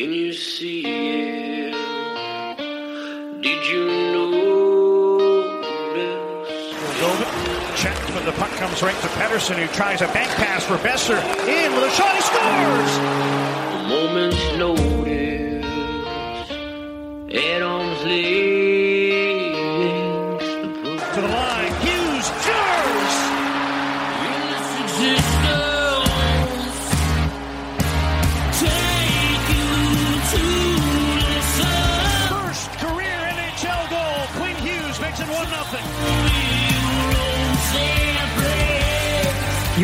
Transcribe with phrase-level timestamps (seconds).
[0.00, 1.74] Can you see it?
[3.42, 3.84] Did you
[4.14, 5.66] notice?
[7.78, 11.20] Check, but the puck comes right to Pettersson, who tries a bank pass for Boeser.
[11.46, 12.96] In with a shot, he scores!
[13.76, 15.66] A moment's notice.
[17.34, 18.02] At arm's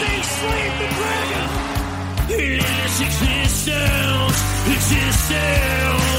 [0.00, 1.46] They slayed the dragon!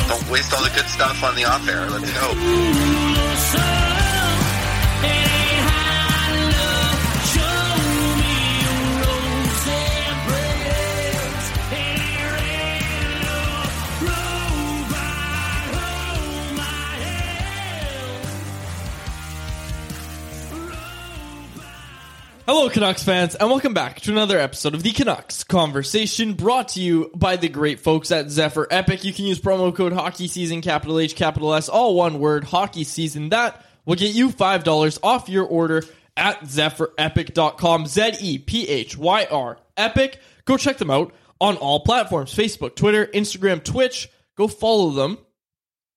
[0.08, 1.90] Don't waste all the good stuff on the off air.
[1.90, 4.01] Let's go.
[22.54, 26.82] Hello, Canucks fans, and welcome back to another episode of the Canucks Conversation brought to
[26.82, 29.06] you by the great folks at Zephyr Epic.
[29.06, 32.84] You can use promo code Hockey Season, capital H, capital S, all one word, Hockey
[32.84, 33.30] Season.
[33.30, 35.84] That will get you $5 off your order
[36.18, 37.86] at zephyrepic.com.
[37.86, 40.20] Z E P H Y R Epic.
[40.44, 44.10] Go check them out on all platforms Facebook, Twitter, Instagram, Twitch.
[44.36, 45.18] Go follow them.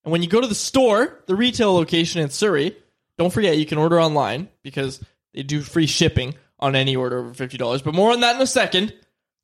[0.05, 2.77] And when you go to the store, the retail location in Surrey,
[3.17, 7.33] don't forget you can order online because they do free shipping on any order over
[7.33, 7.83] $50.
[7.83, 8.93] But more on that in a second.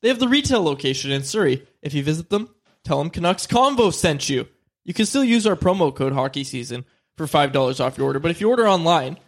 [0.01, 1.65] They have the retail location in Surrey.
[1.81, 2.49] If you visit them,
[2.83, 4.47] tell them Canucks Convo sent you.
[4.83, 6.85] You can still use our promo code hockey season
[7.17, 8.19] for $5 off your order.
[8.19, 9.19] But if you order online,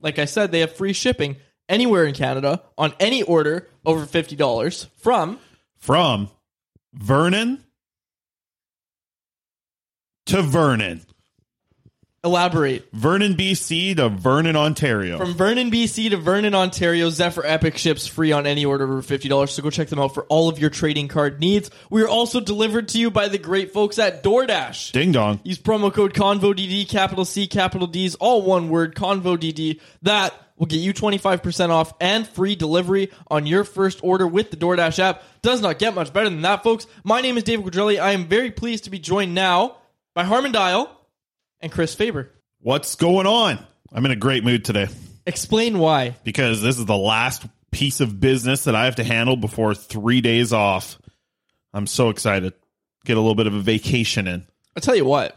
[0.00, 1.36] like I said, they have free shipping
[1.68, 5.38] anywhere in Canada on any order over $50 from
[5.78, 6.30] From
[6.92, 7.64] Vernon
[10.26, 11.02] to Vernon.
[12.22, 12.86] Elaborate.
[12.92, 15.16] Vernon, BC to Vernon, Ontario.
[15.16, 19.48] From Vernon, BC to Vernon, Ontario, Zephyr Epic ships free on any order over $50.
[19.48, 21.70] So go check them out for all of your trading card needs.
[21.88, 24.92] We are also delivered to you by the great folks at DoorDash.
[24.92, 25.40] Ding dong.
[25.44, 29.80] Use promo code ConvoDD, capital C, capital D's, all one word, ConvoDD.
[30.02, 34.58] That will get you 25% off and free delivery on your first order with the
[34.58, 35.22] DoorDash app.
[35.40, 36.86] Does not get much better than that, folks.
[37.02, 37.98] My name is David Quadrelli.
[37.98, 39.78] I am very pleased to be joined now
[40.14, 40.90] by Harman Dayal
[41.60, 42.30] and Chris Faber.
[42.60, 43.58] What's going on?
[43.92, 44.88] I'm in a great mood today
[45.26, 46.16] Explain why.
[46.24, 50.20] because this is the last piece of business that I have to handle before three
[50.20, 50.98] days off.
[51.72, 52.52] I'm so excited.
[53.04, 54.46] Get a little bit of a vacation in.
[54.76, 55.36] I'll tell you what.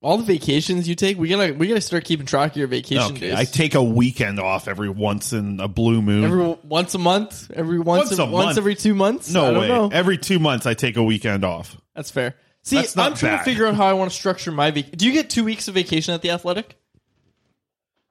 [0.00, 3.16] All the vacations you take, we gotta we gotta start keeping track of your vacation
[3.16, 3.34] Okay, days.
[3.34, 6.22] I take a weekend off every once in a blue moon.
[6.24, 8.58] every once a month, every once Once a once month.
[8.58, 9.32] every two months.
[9.32, 9.68] no I don't way.
[9.68, 9.88] know.
[9.92, 11.76] Every two months, I take a weekend off.
[11.96, 12.36] That's fair.
[12.64, 13.38] See, That's not I'm trying bad.
[13.38, 14.98] to figure out how I want to structure my vacation.
[14.98, 16.76] Do you get two weeks of vacation at the Athletic?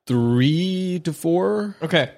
[0.05, 1.75] three to four.
[1.81, 2.11] Okay.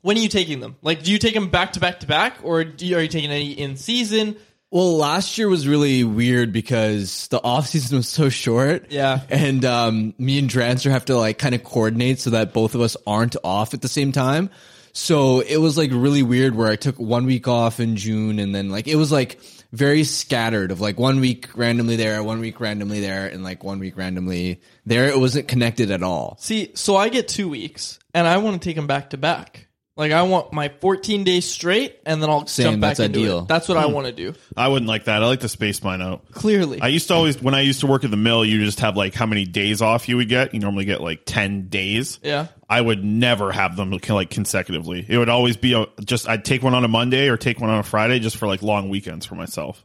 [0.00, 0.76] When are you taking them?
[0.82, 3.08] Like, do you take them back to back to back, or do you, are you
[3.08, 4.36] taking any in season?
[4.72, 8.86] Well, last year was really weird because the off season was so short.
[8.90, 9.20] Yeah.
[9.28, 12.80] And um, me and Drancer have to like kind of coordinate so that both of
[12.80, 14.50] us aren't off at the same time.
[14.94, 18.54] So it was like really weird where I took one week off in June and
[18.54, 19.38] then like it was like
[19.72, 23.78] very scattered of like one week randomly there, one week randomly there, and like one
[23.78, 25.08] week randomly there.
[25.08, 26.36] It wasn't connected at all.
[26.38, 29.68] See, so I get two weeks, and I want to take them back to back.
[30.02, 33.20] Like, I want my 14 days straight, and then I'll Same, jump back that's into
[33.20, 33.38] ideal.
[33.38, 33.46] it.
[33.46, 33.92] That's what I hmm.
[33.92, 34.34] want to do.
[34.56, 35.22] I wouldn't like that.
[35.22, 36.28] I like to space mine out.
[36.32, 38.80] Clearly, I used to always, when I used to work at the mill, you just
[38.80, 40.54] have like how many days off you would get.
[40.54, 42.18] You normally get like 10 days.
[42.20, 42.48] yeah.
[42.68, 45.06] I would never have them like consecutively.
[45.08, 47.70] It would always be a, just, I'd take one on a Monday or take one
[47.70, 49.84] on a Friday just for like long weekends for myself.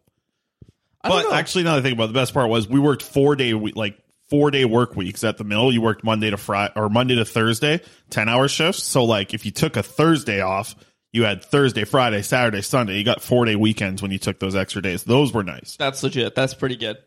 [1.02, 1.36] I don't But know.
[1.36, 3.54] actually, now that I think about it, the best part was we worked four day,
[3.54, 5.72] we- like four day work weeks at the mill.
[5.72, 8.84] You worked Monday to Friday or Monday to Thursday, 10 hour shifts.
[8.84, 10.76] So like if you took a Thursday off,
[11.14, 12.98] you had Thursday, Friday, Saturday, Sunday.
[12.98, 15.04] You got four day weekends when you took those extra days.
[15.04, 15.76] Those were nice.
[15.78, 16.36] That's legit.
[16.36, 16.98] That's pretty good.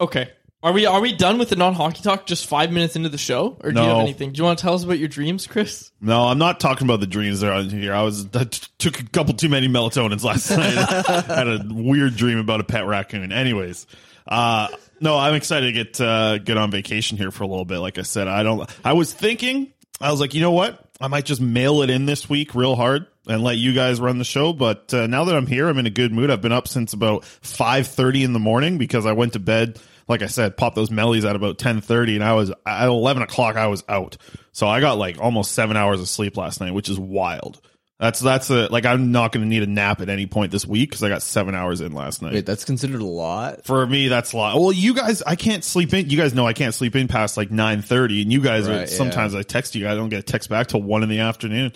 [0.00, 0.30] Okay.
[0.64, 3.18] Are we are we done with the non hockey talk just five minutes into the
[3.18, 3.58] show?
[3.64, 4.30] Or do you have anything?
[4.32, 5.90] Do you want to tell us about your dreams, Chris?
[6.00, 7.92] No, I'm not talking about the dreams that are on here.
[7.92, 11.26] I was I t- took a couple too many melatonins last night.
[11.26, 13.32] Had a weird dream about a pet raccoon.
[13.32, 13.88] Anyways,
[14.28, 14.68] uh,
[15.02, 17.78] no, I'm excited to get uh, get on vacation here for a little bit.
[17.78, 18.70] Like I said, I don't.
[18.84, 20.78] I was thinking, I was like, you know what?
[21.00, 24.18] I might just mail it in this week real hard and let you guys run
[24.18, 24.52] the show.
[24.52, 26.30] But uh, now that I'm here, I'm in a good mood.
[26.30, 29.80] I've been up since about 5:30 in the morning because I went to bed.
[30.08, 33.56] Like I said, popped those mellies at about 10:30, and I was at 11 o'clock.
[33.56, 34.16] I was out,
[34.52, 37.60] so I got like almost seven hours of sleep last night, which is wild.
[38.02, 40.66] That's that's a like I'm not going to need a nap at any point this
[40.66, 42.32] week because I got seven hours in last night.
[42.32, 43.64] Wait, that's considered a lot.
[43.64, 44.58] For me, that's a lot.
[44.58, 46.10] Well, you guys, I can't sleep in.
[46.10, 48.72] You guys know I can't sleep in past like nine thirty, and you guys are
[48.72, 48.96] Right, yeah.
[48.96, 49.88] sometimes I text you.
[49.88, 51.74] I don't get a text back till one in the afternoon.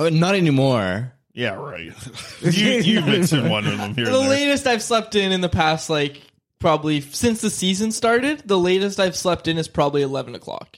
[0.00, 1.12] Oh, not anymore.
[1.32, 1.92] Yeah, right.
[2.42, 2.98] you you
[3.32, 4.06] in one of them here.
[4.06, 4.28] The there.
[4.28, 6.20] latest I've slept in in the past, like,
[6.58, 10.76] probably since the season started, the latest I've slept in is probably 11 o'clock.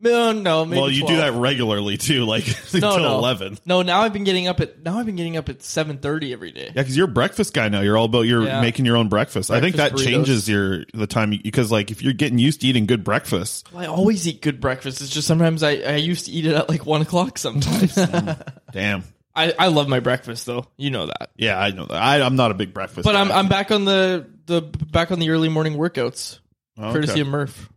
[0.00, 3.18] No, no, maybe well, you do that regularly too, like no, until no.
[3.18, 3.58] eleven.
[3.66, 6.52] No, now I've been getting up at now I've been getting up at 7:30 every
[6.52, 6.66] day.
[6.66, 7.80] Yeah, because you're a breakfast guy now.
[7.80, 8.60] You're all about your Yeah.
[8.60, 9.50] making your own breakfast.
[9.50, 10.04] I think that burritos.
[10.04, 13.82] changes your the time because like if you're getting used to eating good breakfast, Well,
[13.82, 15.00] I always eat good breakfast.
[15.00, 17.94] It's just sometimes I, I used to eat it at like one o'clock sometimes.
[18.72, 19.02] damn.
[19.34, 20.66] I, I love my breakfast though.
[20.76, 21.30] You know that.
[21.36, 22.00] Yeah, I know that.
[22.00, 23.30] I, I'm not a big breakfast, But I'm.
[23.32, 26.38] I'm back on the the back on the early morning workouts.
[26.76, 26.92] Oh, okay.
[26.92, 27.68] Courtesy of Murph.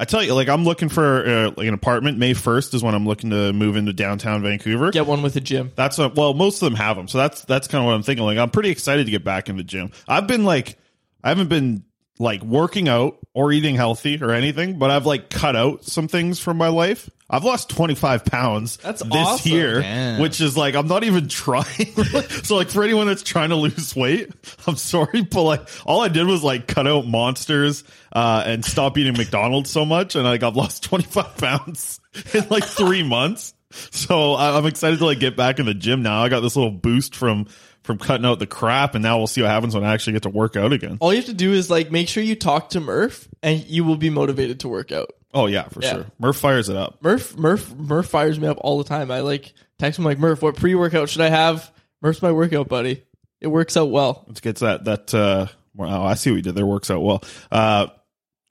[0.00, 2.18] I tell you, like I'm looking for uh, like an apartment.
[2.18, 4.92] May first is when I'm looking to move into downtown Vancouver.
[4.92, 5.72] Get one with a gym.
[5.74, 8.04] That's a, well, most of them have them, so that's that's kind of what I'm
[8.04, 8.24] thinking.
[8.24, 9.90] Like I'm pretty excited to get back in the gym.
[10.06, 10.78] I've been like,
[11.24, 11.84] I haven't been
[12.20, 16.38] like working out or eating healthy or anything, but I've like cut out some things
[16.38, 17.10] from my life.
[17.30, 19.52] I've lost 25 pounds That's this awesome.
[19.52, 21.64] year, which is like I'm not even trying.
[22.44, 24.30] so like for anyone that's trying to lose weight,
[24.66, 28.96] I'm sorry, but like all I did was like cut out monsters uh, and stop
[28.96, 32.00] eating McDonald's so much, and like I've lost 25 pounds
[32.32, 33.52] in like three months.
[33.90, 36.22] So I- I'm excited to like get back in the gym now.
[36.22, 37.46] I got this little boost from
[37.82, 40.22] from cutting out the crap, and now we'll see what happens when I actually get
[40.22, 40.96] to work out again.
[41.00, 43.84] All you have to do is like make sure you talk to Murph, and you
[43.84, 45.10] will be motivated to work out.
[45.34, 45.92] Oh yeah, for Yeah.
[45.92, 46.06] sure.
[46.18, 47.02] Murph fires it up.
[47.02, 49.10] Murph Murph Murph fires me up all the time.
[49.10, 51.70] I like text him like Murph, what pre workout should I have?
[52.00, 53.02] Murph's my workout buddy.
[53.40, 54.24] It works out well.
[54.26, 55.14] Let's get that that.
[55.14, 56.66] uh Wow, I see what you did there.
[56.66, 57.22] Works out well.
[57.52, 57.88] Uh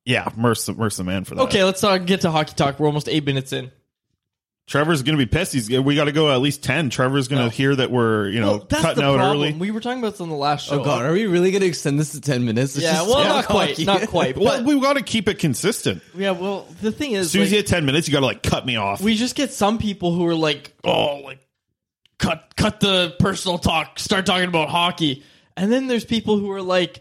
[0.05, 1.41] Yeah, Murph's the, Murph's the man for that.
[1.43, 2.79] Okay, let's talk, get to hockey talk.
[2.79, 3.71] We're almost eight minutes in.
[4.67, 5.53] Trevor's gonna be pissed.
[5.53, 6.89] He's we got to go at least ten.
[6.89, 7.49] Trevor's gonna No.
[7.49, 9.21] hear that we're you know Well, cutting out problem.
[9.21, 9.53] early.
[9.53, 10.81] We were talking about this on the last oh, show.
[10.81, 12.75] Oh god, are we really going to extend this to ten minutes?
[12.75, 14.37] Let's yeah, well, not quite, not quite.
[14.37, 16.01] Well, But, we got to keep it consistent.
[16.13, 18.25] yeah, well, the thing is, As soon as you hit ten minutes, you got to
[18.25, 18.99] like cut me off.
[18.99, 21.39] we just get some people who are like, oh, like
[22.19, 25.23] cut cut the personal talk, start talking about hockey,
[25.55, 26.99] and then there's people who are like,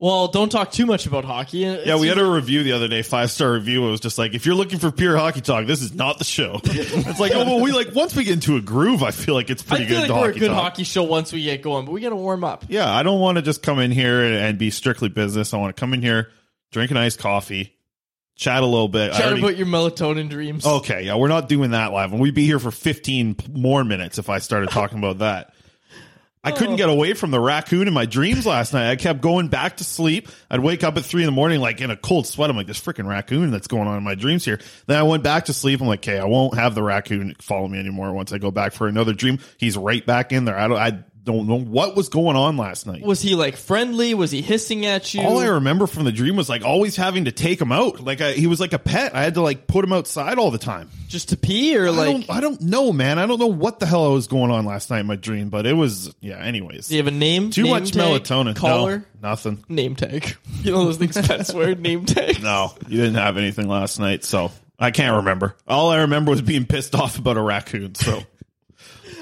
[0.00, 1.58] Well, don't talk too much about hockey.
[1.58, 3.86] Yeah, we had a review the other day, five star review.
[3.86, 6.24] It was just like, if you're looking for pure hockey talk, this is not the
[6.24, 6.58] show.
[6.64, 9.50] it's like, oh, well, we like once we get into a groove, I feel like
[9.50, 10.10] it's pretty I feel good.
[10.10, 10.62] like we're a good talk.
[10.62, 12.64] hockey show once we get going, but we got to warm up.
[12.68, 15.52] Yeah, I don't want to just come in here and, be strictly business.
[15.52, 16.30] I want to come in here,
[16.72, 17.74] drink a nice coffee,
[18.36, 19.12] chat a little bit.
[19.12, 20.64] Chat already- about your melatonin dreams.
[20.64, 24.16] Okay, yeah, we're not doing that live, and we'd be here for 15 more minutes
[24.16, 25.52] if I started talking about that.
[26.42, 26.92] I couldn't get oh.
[26.92, 28.90] away from the raccoon in my dreams last night.
[28.90, 30.28] I kept going back to sleep.
[30.50, 32.48] I'd wake up at three in the morning, like in a cold sweat.
[32.48, 34.58] I'm like, this freaking raccoon that's going on in my dreams here.
[34.86, 35.82] Then I went back to sleep.
[35.82, 38.72] I'm like, okay, I won't have the raccoon follow me anymore once I go back
[38.72, 39.38] for another dream.
[39.58, 40.58] He's right back in there.
[40.58, 43.02] I don't, I don't know what was going on last night.
[43.02, 44.14] Was he like friendly?
[44.14, 45.22] Was he hissing at you?
[45.22, 48.00] All I remember from the dream was like always having to take him out.
[48.00, 49.14] Like I, he was like a pet.
[49.14, 50.90] I had to like put him outside all the time.
[51.08, 52.06] Just to pee or I like?
[52.26, 53.18] don't, I don't know, man.
[53.18, 55.66] I don't know what the hell was going on last night in my dream, but
[55.66, 56.38] it was yeah.
[56.38, 57.50] Anyways, Do you have a name?
[57.50, 58.02] too Name much tag?
[58.22, 58.56] melatonin.
[58.56, 59.04] Collar?
[59.22, 59.64] No, nothing.
[59.68, 60.36] Name tag.
[60.62, 61.74] You know those things pets wear.
[61.74, 62.42] Name tag.
[62.42, 65.56] No, you didn't have anything last night, so I can't remember.
[65.66, 67.94] All I remember was being pissed off about a raccoon.
[67.94, 68.22] So.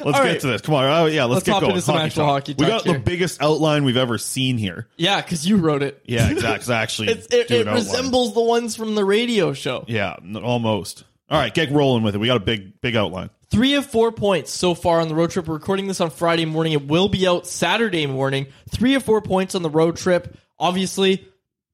[0.05, 0.61] Let's All get to this.
[0.62, 0.85] Come on.
[0.85, 1.73] Oh, yeah, let's, Let's get hop going.
[1.73, 2.33] into some actual talk.
[2.43, 4.88] hockey We talk got the biggest outline we've ever seen here.
[4.97, 6.00] Yeah, because you wrote it.
[6.05, 6.75] Yeah, exactly.
[6.75, 7.85] Actually It's, it do it an outline.
[7.85, 9.85] resembles the ones from the radio show.
[9.88, 11.05] Yeah, n- almost.
[11.31, 12.19] All right, get rolling with it.
[12.19, 13.31] We got a big, big outline.
[13.50, 15.47] Three of four points so far on the road trip.
[15.47, 16.73] We're recording this on Friday morning.
[16.75, 18.47] It will be out Saturday morning.
[18.71, 20.37] Three of four points on the road trip.
[20.59, 21.26] Obviously,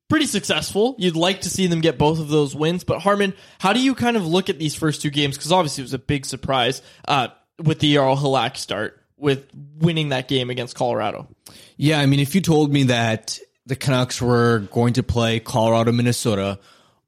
[0.09, 0.95] pretty successful.
[0.99, 2.85] You'd like to see them get both of those wins.
[2.85, 5.37] But Harman, how do you kind of look at these first two games?
[5.37, 7.29] Because obviously it was a big surprise uh,
[7.63, 9.47] with the Jaro Halak start with
[9.79, 11.29] winning that game against Colorado.
[11.77, 15.93] Yeah, I mean, if you told me that the Canucks were going to play Colorado,
[15.93, 16.59] Minnesota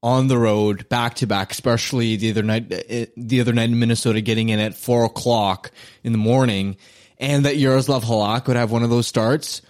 [0.03, 3.79] on the road back to back, especially the other night, eh, the other night in
[3.79, 5.71] Minnesota, getting in at four o'clock
[6.05, 6.77] in the morning,
[7.19, 9.63] and that Yaroslav Halak would have one of those starts,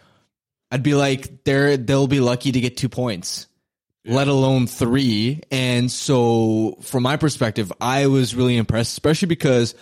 [0.71, 3.47] I'd be like, they're they'll be lucky to get two points.
[4.05, 5.41] Let alone three.
[5.51, 9.75] And so, from my perspective, I was really impressed, especially because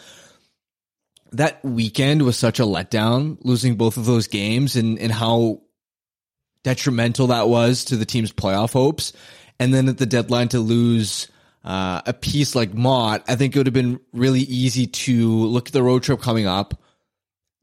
[1.37, 5.62] that weekend was such a letdown, losing both of those games and, and how
[6.62, 9.12] detrimental that was to the team's playoff hopes.
[9.61, 11.29] And then at the deadline to lose
[11.64, 15.69] uh, a piece like Motte, I think it would have been really easy to look
[15.69, 16.81] at the road trip coming up,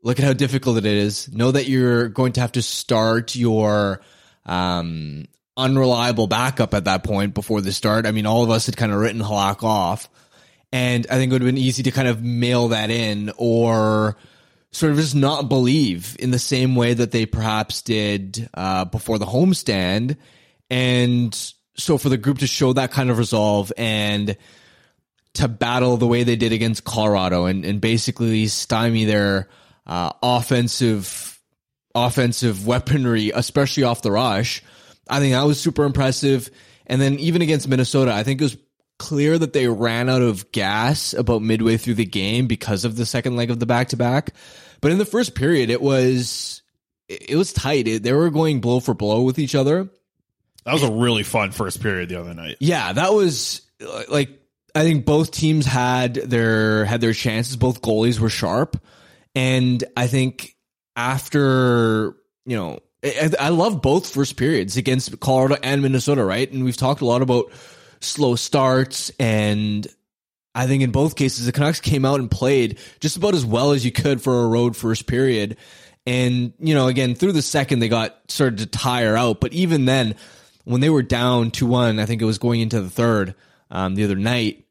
[0.04, 4.01] look at how difficult it is, know that you're going to have to start your
[4.46, 5.25] um,
[5.58, 8.06] unreliable backup at that point before the start.
[8.06, 10.10] I mean, all of us had kind of written Halak off.
[10.72, 14.18] And I think it would have been easy to kind of mail that in or
[14.72, 19.20] sort of just not believe in the same way that they perhaps did uh, before
[19.20, 20.16] the homestand.
[20.70, 24.38] And so for the group to show that kind of resolve and
[25.34, 29.50] to battle the way they did against Colorado and, and basically stymie their
[29.86, 31.40] uh, offensive
[31.94, 34.63] offensive weaponry, especially off the rush.
[35.10, 36.50] I think that was super impressive.
[36.88, 38.58] And then even against Minnesota, I think it was
[39.01, 43.05] clear that they ran out of gas about midway through the game because of the
[43.05, 44.36] second leg of the back to back.
[44.79, 46.62] But in the first period, it was
[47.10, 47.88] it was tight.
[47.88, 49.89] It, they were going blow for blow with each other.
[50.65, 52.58] That was a really fun first period the other night.
[52.60, 54.29] Yeah, that was uh, like
[54.75, 57.58] I think both teams had their had their chances.
[57.58, 58.79] Both goalies were sharp,
[59.34, 60.55] and I think
[60.96, 62.15] after
[62.46, 66.51] you know, I, I love both first periods against Colorado and Minnesota, right?
[66.51, 67.51] And we've talked a lot about
[68.01, 69.88] slow starts, and
[70.53, 73.72] I think in both cases the Canucks came out and played just about as well
[73.72, 75.58] as you could for a road first period.
[76.05, 79.86] And you know, again through the second they got started to tire out, but even
[79.86, 80.15] then
[80.63, 83.36] when they were down 2-1, I think it was going into the third
[83.72, 84.65] um, the other night,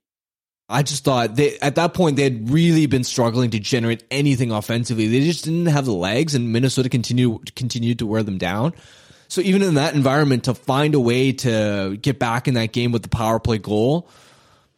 [0.68, 4.52] I just thought they at that point they had really been struggling to generate anything
[4.52, 5.08] offensively.
[5.08, 8.74] They just didn't have the legs, and Minnesota continued continued to wear them down.
[9.30, 12.90] So even in that environment, to find a way to get back in that game
[12.90, 14.08] with the power play goal,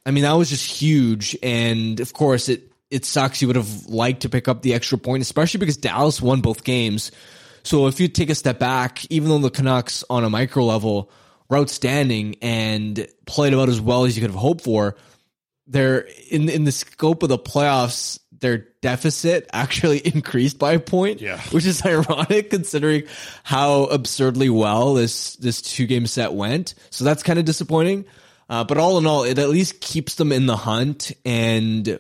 [0.04, 1.37] I mean that was just huge.
[1.42, 3.40] And of course, it it sucks.
[3.40, 6.64] You would have liked to pick up the extra point, especially because Dallas won both
[6.64, 7.11] games.
[7.62, 11.11] So if you take a step back, even though the Canucks on a micro level
[11.49, 14.97] were outstanding and played about as well as you could have hoped for,
[15.66, 21.22] they're in in the scope of the playoffs, their deficit actually increased by a point.
[21.22, 21.40] Yeah.
[21.50, 23.04] Which is ironic considering
[23.42, 26.75] how absurdly well this this two game set went.
[26.90, 28.04] So that's kind of disappointing.
[28.50, 31.99] Uh, but all in all, it at least keeps them in the hunt and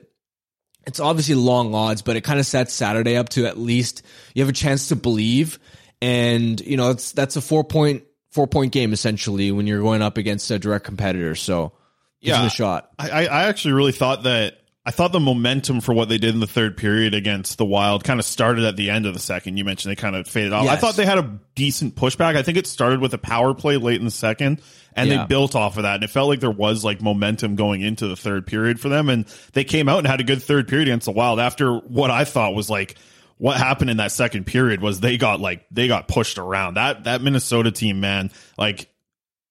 [0.86, 4.02] it's obviously long odds, but it kind of sets Saturday up to at least
[4.34, 5.58] you have a chance to believe.
[6.02, 10.02] And, you know, it's, that's a four point, four point game essentially when you're going
[10.02, 11.36] up against a direct competitor.
[11.36, 11.72] So
[12.20, 12.44] Yeah.
[12.44, 12.90] a shot.
[12.98, 16.40] I I actually really thought that I thought the momentum for what they did in
[16.40, 19.56] the third period against the Wild kind of started at the end of the second.
[19.56, 20.66] You mentioned they kind of faded off.
[20.66, 22.34] I thought they had a decent pushback.
[22.34, 24.60] I think it started with a power play late in the second,
[24.96, 25.18] and Yeah.
[25.18, 25.96] they built off of that.
[25.96, 29.08] And it felt like there was like momentum going into the third period for them,
[29.08, 32.10] and they came out and had a good third period against the Wild after what
[32.10, 32.96] I thought was like
[33.38, 36.74] what happened in that second period was they got like they got pushed around.
[36.74, 38.88] That that Minnesota team, man, like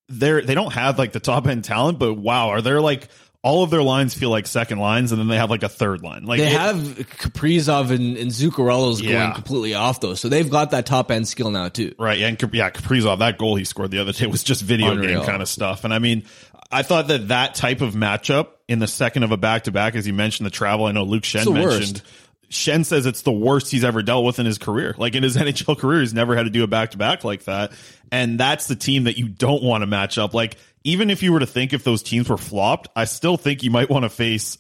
[0.09, 3.07] they're they don't have like the top end talent, but wow, are there like
[3.43, 6.03] all of their lines feel like second lines, and then they have like a third
[6.03, 6.25] line.
[6.25, 9.11] Like they it- have Kaprizov and, and Zuccarello's Yeah.
[9.23, 11.95] going completely off though, so they've got that top end skill now too.
[11.97, 14.91] Right, yeah, and yeah, Kaprizov, that goal he scored the other day was just video
[14.91, 15.19] Unreal.
[15.21, 15.83] game kind of stuff.
[15.83, 16.23] And I mean,
[16.71, 19.95] I thought that that type of matchup in the second of a back to back,
[19.95, 20.85] as you mentioned, the travel.
[20.85, 21.63] I know Luke Schenn mentioned.
[21.63, 22.03] worst.
[22.49, 24.93] Schenn says it's the worst he's ever dealt with in his career.
[24.97, 27.45] Like in his NHL career, he's never had to do a back to back like
[27.45, 27.71] that.
[28.11, 30.33] And that's the team that you don't want to match up.
[30.33, 33.63] Like even if you were to think if those teams were flopped, I still think
[33.63, 34.57] you might want to face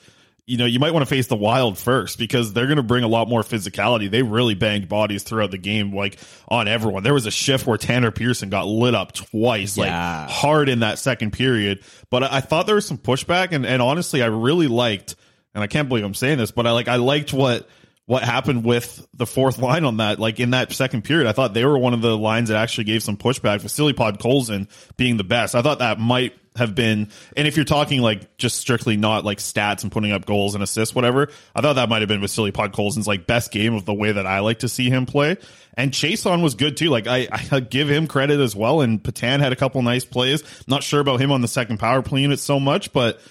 [0.47, 3.03] you know, you might want to face the Wild first because they're going to bring
[3.03, 4.09] a lot more physicality.
[4.09, 6.17] They really banged bodies throughout the game, like
[6.49, 7.03] on everyone.
[7.03, 10.21] There was a shift where Tanner Pearson got lit up twice, Yeah.
[10.23, 11.83] like hard in that second period.
[12.09, 15.15] But I I thought there was some pushback, and, and honestly, I really liked,
[15.53, 17.69] and I can't believe I'm saying this, but I like I liked what
[18.11, 20.19] what happened with the fourth line on that.
[20.19, 22.83] Like in that second period, I thought they were one of the lines that actually
[22.83, 23.61] gave some pushback.
[23.61, 27.07] Vasily Podkolzin being the best, I thought that might have been.
[27.37, 30.61] And if you're talking like just strictly not like stats and putting up goals and
[30.61, 33.85] assists, whatever, I thought that might have been with Vasily Podkolzin's like best game of
[33.85, 35.37] the way that I like to see him play.
[35.75, 36.89] And Chiasson was good too.
[36.89, 38.81] Like I, I give him credit as well.
[38.81, 40.43] And Petan had a couple nice plays.
[40.67, 43.21] Not sure about him on the second power play unit so much, but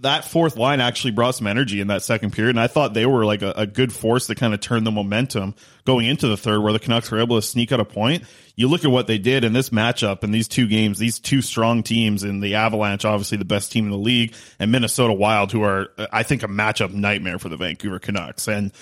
[0.00, 3.06] that fourth line actually brought some energy in that second period, and I thought they
[3.06, 5.54] were like a, a good force to kind of turn the momentum
[5.84, 8.24] going into the third, where the Canucks were able to sneak out a point.
[8.56, 11.42] You look at what they did in this matchup in these two games, these two
[11.42, 15.52] strong teams in the Avalanche, obviously the best team in the league, and Minnesota Wild,
[15.52, 18.72] who are I think a matchup nightmare for the Vancouver Canucks, and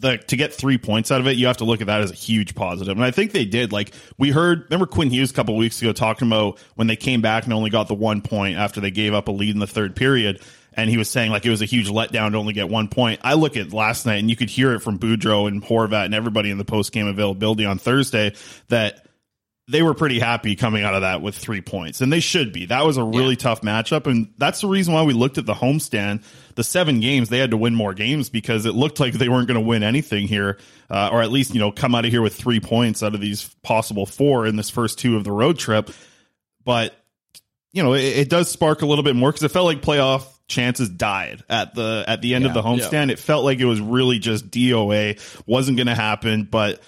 [0.00, 2.10] the to get three points out of it, you have to look at that as
[2.10, 2.96] a huge positive.
[2.96, 3.72] And I think they did.
[3.72, 7.20] Like we heard, remember Quinn Hughes a couple weeks ago talking about when they came
[7.20, 9.66] back and only got the one point after they gave up a lead in the
[9.66, 10.40] third period.
[10.72, 13.20] And he was saying like it was a huge letdown to only get one point.
[13.22, 16.14] I look at last night and you could hear it from Boudreau and Horvat and
[16.14, 18.34] everybody in the post game availability on Thursday
[18.68, 19.04] that
[19.70, 22.66] they were pretty happy coming out of that with three points, and they should be.
[22.66, 25.54] That was a really tough matchup, and that's the reason why we looked at the
[25.54, 26.24] homestand.
[26.56, 29.46] The seven games they had to win more games because it looked like they weren't
[29.46, 30.58] going to win anything here,
[30.90, 33.20] uh, or at least you know come out of here with three points out of
[33.20, 35.90] these possible four in this first two of the road trip.
[36.64, 36.94] But
[37.72, 40.24] you know it, it does spark a little bit more because it felt like playoff
[40.48, 43.10] chances died at the at the end of the homestand.
[43.10, 46.80] It felt like it was really just DOA wasn't going to happen, but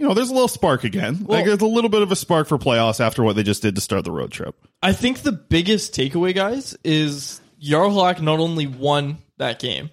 [0.00, 1.26] you know, there's a little spark again.
[1.28, 3.74] like there's a little bit of a spark for playoffs after what they just did
[3.74, 4.56] to start the road trip.
[4.82, 9.90] I think the biggest takeaway, guys, is Jaro Halak not only won that game,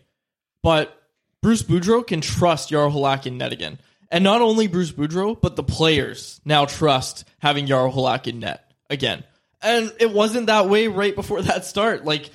[0.64, 0.98] but
[1.42, 3.80] Bruce Boudreau can trust Jaro Halak in net again.
[4.10, 8.64] And not only Bruce Boudreau, but the players now trust having Jaro Halak in net
[8.90, 9.26] again.
[9.62, 12.06] And it wasn't that way right before that start.
[12.06, 12.30] Like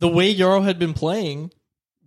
[0.00, 1.52] the way Jaro had been playing,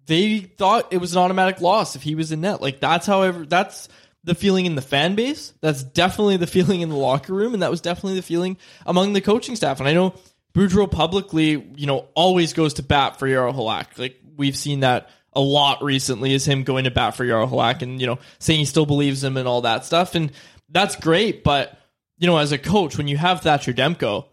[0.07, 2.61] they thought it was an automatic loss if he was in net.
[2.61, 3.87] Like that's however that's
[4.25, 5.53] the feeling in the fan base.
[5.61, 9.13] That's definitely the feeling in the locker room, and that was definitely the feeling among
[9.13, 9.79] the coaching staff.
[9.79, 10.15] And I know
[10.53, 13.97] Boudreau publicly, you know, always goes to bat for Jaro Halak.
[13.97, 17.81] Like we've seen that a lot recently, is him going to bat for Jaro Halak
[17.81, 20.15] and you know saying he still believes him and all that stuff.
[20.15, 20.31] And
[20.69, 21.77] that's great, but
[22.17, 24.25] you know, as a coach, when you have Thatcher Demko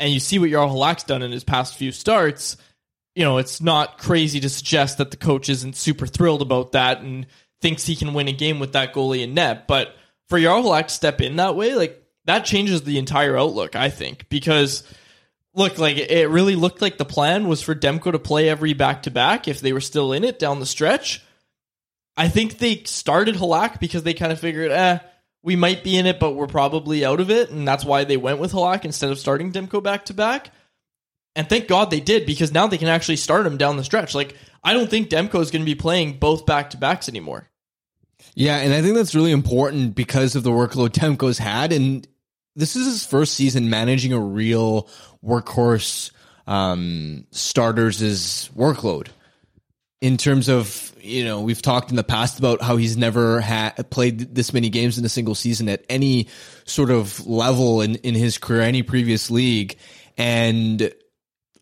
[0.00, 2.56] and you see what Jaro Halak's done in his past few starts,
[3.14, 7.00] you know, it's not crazy to suggest that the coach isn't super thrilled about that
[7.00, 7.26] and
[7.60, 9.66] thinks he can win a game with that goalie in net.
[9.66, 9.94] But
[10.28, 13.90] for Jaro Halak to step in that way, like that changes the entire outlook, I
[13.90, 14.82] think, because
[15.54, 19.04] look, like it really looked like the plan was for Demko to play every back
[19.04, 21.22] to back if they were still in it down the stretch.
[22.16, 24.98] I think they started Halak because they kind of figured, eh,
[25.42, 28.16] we might be in it, but we're probably out of it, and that's why they
[28.16, 30.50] went with Halak instead of starting Demko back to back.
[31.36, 34.14] And thank God they did because now they can actually start him down the stretch.
[34.14, 37.48] Like I don't think Demko is going to be playing both back to backs anymore.
[38.34, 42.06] Yeah, and I think that's really important because of the workload Demko's had, and
[42.54, 44.88] this is his first season managing a real
[45.24, 46.10] workhorse
[46.46, 49.08] um, starters' workload.
[50.02, 53.88] In terms of, you know, we've talked in the past about how he's never had
[53.90, 56.28] played this many games in a single season at any
[56.66, 59.76] sort of level in, in his career, any previous league.
[60.18, 60.92] And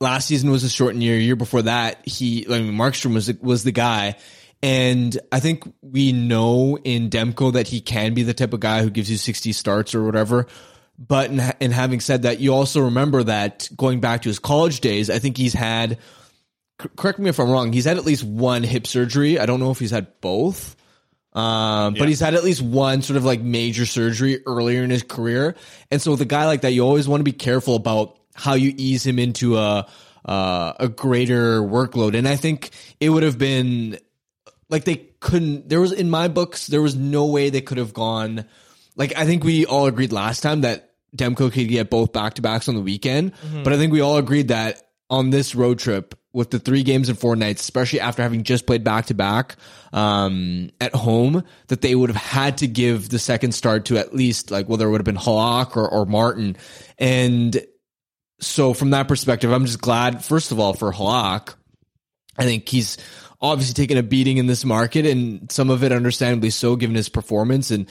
[0.05, 1.19] last season was a shortened year.
[1.19, 4.17] Year before that, he, I mean, Markstrom was, was the guy.
[4.62, 8.83] And I think we know in Demko that he can be the type of guy
[8.83, 10.47] who gives you 60 starts or whatever.
[10.99, 14.81] But in, in having said that, you also remember that going back to his college
[14.81, 15.99] days, I think he's had
[16.97, 17.73] correct me if I'm wrong.
[17.73, 19.38] He's had at least one hip surgery.
[19.38, 20.77] I don't know if he's had both.
[21.35, 25.03] Um, but he's had at least one sort of like major surgery earlier in his
[25.03, 25.57] career.
[25.90, 28.55] And so with a guy like that, you always want to be careful about how
[28.55, 29.87] you ease him into a,
[30.25, 32.16] uh, a greater workload.
[32.16, 32.70] And I think
[33.01, 33.99] it would have been
[34.68, 37.94] like they couldn't, there was in my books, there was no way they could have
[37.94, 38.44] gone.
[38.97, 42.42] Like, I think we all agreed last time that Demko could get both back to
[42.42, 43.33] backs on the weekend.
[43.62, 47.09] But I think we all agreed that on this road trip with the three games
[47.09, 49.55] in four nights, especially after having just played back to back
[49.92, 54.14] um, at home, that they would have had to give the second start to at
[54.14, 56.57] least like whether it would have been Halak or, or Martin.
[56.99, 57.64] And
[58.40, 61.55] so from that perspective, I'm just glad, first of all, for Halak.
[62.37, 62.99] I think he's
[63.40, 67.09] obviously taken a beating in this market and some of it understandably so given his
[67.09, 67.88] performance and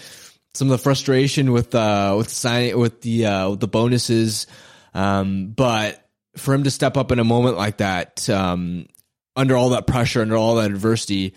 [0.54, 4.48] some of the frustration with uh with signing with the uh with the bonuses
[4.96, 8.88] um but for him to step up in a moment like that um
[9.36, 11.36] under all that pressure under all that adversity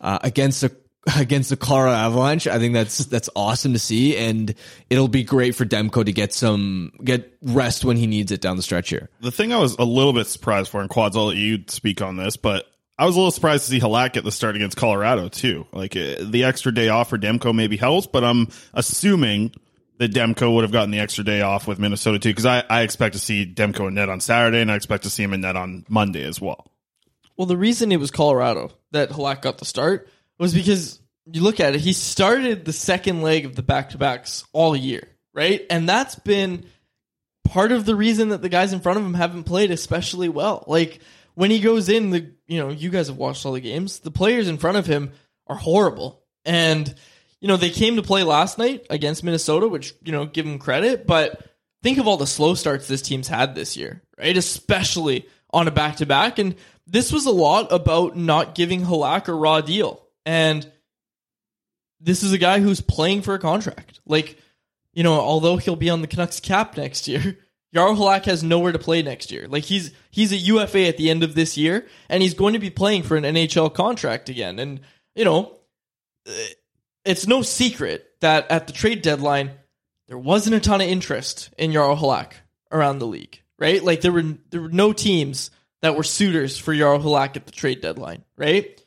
[0.00, 0.74] uh against the
[1.16, 4.54] against the Colorado Avalanche I think that's that's awesome to see and
[4.90, 8.56] it'll be great for Demko to get some get rest when he needs it down
[8.56, 11.26] the stretch here The thing I was a little bit surprised for, and Quads, I'll
[11.26, 12.66] let you speak on this, but
[12.98, 15.66] I was a little surprised to see Halak get the start against Colorado too.
[15.72, 19.52] Like uh, the extra day off for Demko maybe helps, but I'm assuming
[19.98, 22.82] that Demko would have gotten the extra day off with Minnesota too, because I, I
[22.82, 25.42] expect to see Demko in net on Saturday, and I expect to see him in
[25.42, 26.66] net on Monday as well.
[27.36, 31.60] Well, the reason it was Colorado that Halak got the start was because you look
[31.60, 35.64] at it, he started the second leg of the back to backs all year, right?
[35.70, 36.64] And that's been
[37.44, 40.64] part of the reason that the guys in front of him haven't played especially well.
[40.66, 41.00] Like
[41.34, 44.10] when he goes in, the you know, you guys have watched all the games, the
[44.10, 45.12] players in front of him
[45.46, 46.22] are horrible.
[46.44, 46.92] And,
[47.40, 50.58] you know, they came to play last night against Minnesota, which, you know, give them
[50.58, 51.42] credit, but
[51.82, 54.36] think of all the slow starts this team's had this year, right?
[54.36, 56.38] Especially on a back to back.
[56.38, 56.54] And
[56.86, 60.02] this was a lot about not giving Halak a raw deal.
[60.28, 60.70] And
[62.00, 64.00] this is a guy who's playing for a contract.
[64.04, 64.36] Like,
[64.92, 67.38] you know, although he'll be on the Canucks cap next year,
[67.74, 69.48] Halak has nowhere to play next year.
[69.48, 72.58] Like he's he's a UFA at the end of this year, and he's going to
[72.58, 74.58] be playing for an NHL contract again.
[74.58, 74.80] And
[75.14, 75.56] you know,
[76.28, 76.32] uh,
[77.06, 79.52] it's no secret that at the trade deadline,
[80.08, 82.32] there wasn't a ton of interest in Halak
[82.70, 83.82] around the league, right?
[83.82, 87.80] Like there were there were no teams that were suitors for Halak at the trade
[87.80, 88.78] deadline, right?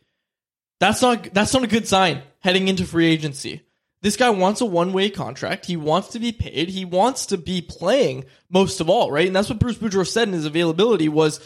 [0.81, 3.61] That's not that's not a good sign heading into free agency.
[4.01, 5.67] This guy wants a one-way contract.
[5.67, 6.69] He wants to be paid.
[6.69, 9.27] He wants to be playing most of all, right?
[9.27, 11.39] And that's what Bruce Boudreau said in his availability was,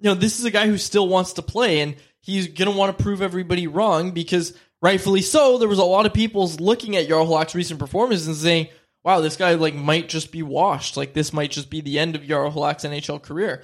[0.00, 2.76] you know, this is a guy who still wants to play and he's going to
[2.76, 6.96] want to prove everybody wrong because rightfully so, there was a lot of people looking
[6.96, 8.66] at Jaro Halak's recent performances and saying,
[9.04, 10.96] wow, this guy like might just be washed.
[10.96, 13.62] Like this might just be the end of Jaro Halak's NHL career.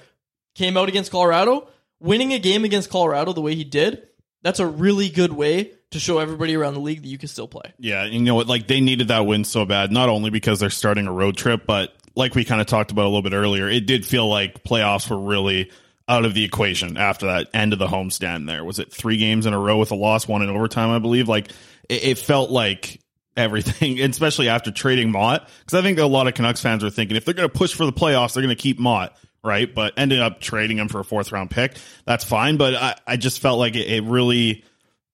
[0.55, 1.67] Came out against Colorado,
[1.99, 4.07] winning a game against Colorado the way he did.
[4.43, 7.47] That's a really good way to show everybody around the league that you can still
[7.47, 7.73] play.
[7.79, 8.47] Yeah, you know what?
[8.47, 11.65] Like they needed that win so bad, not only because they're starting a road trip,
[11.65, 14.63] but like we kind of talked about a little bit earlier, it did feel like
[14.63, 15.71] playoffs were really
[16.09, 18.47] out of the equation after that end of the homestand.
[18.47, 20.99] There was it three games in a row with a loss, one in overtime, I
[20.99, 21.27] believe.
[21.27, 21.51] Like
[21.89, 23.01] it, it felt like
[23.35, 27.15] everything, especially after trading Motte, because I think a lot of Canucks fans are thinking
[27.17, 29.13] if they're going to push for the playoffs, they're going to keep Motte.
[29.47, 31.77] Right, but ended up trading him for a fourth round pick.
[32.03, 34.65] That's fine, but I, I just felt like it, it really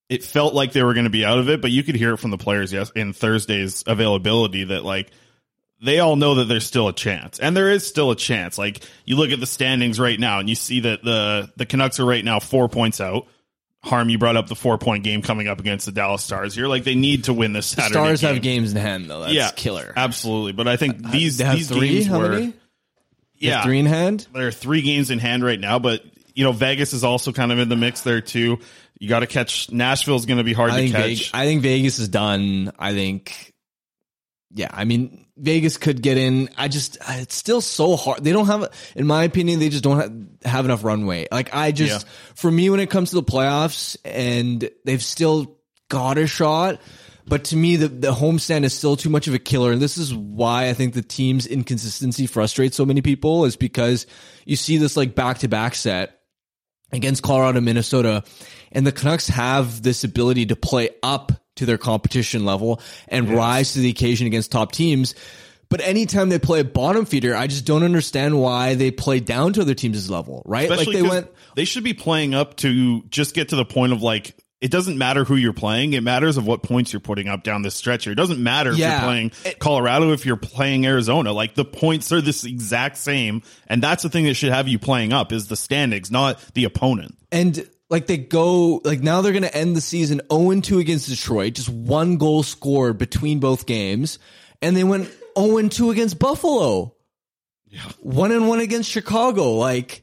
[0.08, 2.14] it felt like they were going to be out of it, but you could hear
[2.14, 5.12] it from the players yes in Thursday's availability that like
[5.80, 7.38] they all know that there's still a chance.
[7.38, 8.58] And there is still a chance.
[8.58, 12.00] Like you look at the standings right now and you see that the the Canucks
[12.00, 13.28] are right now 4 points out.
[13.84, 16.68] Harm, you brought up the four point game coming up against the Dallas Stars here.
[16.68, 17.92] Like they need to win this The Saturday.
[17.92, 18.34] Stars game.
[18.34, 19.20] have games in hand though.
[19.20, 19.92] That's yeah, killer.
[19.94, 21.90] Absolutely, but I think uh, these they these three?
[21.90, 22.54] games How were many?
[23.48, 24.26] Yeah three in hand.
[24.32, 26.02] There are three games in hand right now, but
[26.34, 28.58] you know Vegas is also kind of in the mix there too.
[28.98, 31.02] You got to catch Nashville's going to be hard I to catch.
[31.02, 32.72] Vegas, I think Vegas is done.
[32.78, 33.52] I think,
[34.52, 36.48] yeah, I mean, Vegas could get in.
[36.56, 38.22] I just, uh, it's still so hard.
[38.22, 41.26] They don't have, in my opinion, they just don't have, have enough runway.
[41.30, 42.12] Like, I just, Yeah.
[42.36, 46.80] for me, when it comes to the playoffs, and they've still got a shot.
[47.26, 49.72] But to me, the, the homestand is still too much of a killer.
[49.72, 54.06] And this is why I think the team's inconsistency frustrates so many people is because
[54.44, 56.20] you see this like back to back set
[56.92, 58.24] against Colorado, Minnesota,
[58.72, 63.72] and the Canucks have this ability to play up to their competition level and rise
[63.72, 65.14] to the occasion against top teams.
[65.70, 69.54] But anytime they play a bottom feeder, I just don't understand why they play down
[69.54, 70.70] to other teams' level, right?
[70.70, 73.92] Especially like they went They should be playing up to just get to the point
[73.92, 75.92] of like it doesn't matter who you're playing.
[75.92, 78.14] It matters of what points you're putting up down this stretch here.
[78.14, 81.32] It doesn't matter if you're playing Colorado, if you're playing Arizona.
[81.32, 84.78] Like the points are this exact same, and that's the thing that should have you
[84.78, 87.14] playing up is the standings, not the opponent.
[87.30, 91.10] And like they go like now they're going to end the season 0 2 against
[91.10, 94.18] Detroit, just one goal scored between both games,
[94.62, 96.94] and they went 0 2 against Buffalo.
[97.66, 97.82] Yeah.
[98.00, 99.56] 1 and 1 against Chicago.
[99.56, 100.02] Like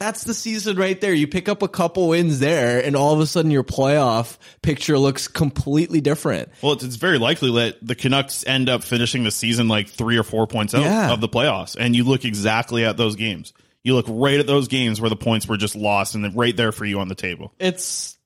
[0.00, 1.12] that's the season right there.
[1.14, 4.98] You pick up a couple wins there and all of a sudden your playoff picture
[4.98, 6.48] looks completely different.
[6.62, 10.16] Well, it's, it's very likely that the Canucks end up finishing the season like three
[10.16, 11.12] or four points out Yeah.
[11.12, 13.52] of the playoffs, and you look exactly at those games.
[13.84, 16.56] You look right at those games where the points were just lost, and then right
[16.56, 17.52] there for you on the table.
[17.60, 18.16] it's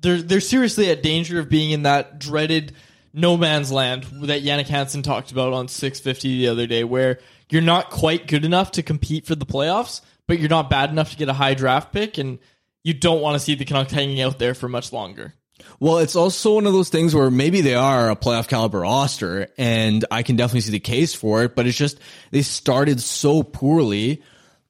[0.00, 2.72] they're they're seriously at danger of being in that dreaded
[3.12, 7.18] no man's land that Jannik Hansen talked about on 650 the other day, where
[7.50, 11.10] you're not quite good enough to compete for the playoffs, but you're not bad enough
[11.10, 12.38] to get a high draft pick, and
[12.84, 15.34] you don't want to see the Canucks hanging out there for much longer.
[15.80, 19.48] Well, it's also one of those things where maybe they are a playoff caliber roster,
[19.56, 21.98] and I can definitely see the case for it, but it's just
[22.30, 24.22] they started so poorly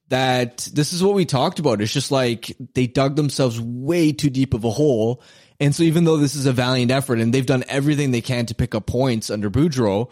[0.09, 1.81] that this is what we talked about.
[1.81, 5.23] It's just like they dug themselves way too deep of a hole.
[5.59, 8.47] And so even though this is a valiant effort and they've done everything they can
[8.47, 10.11] to pick up points under Boudreau,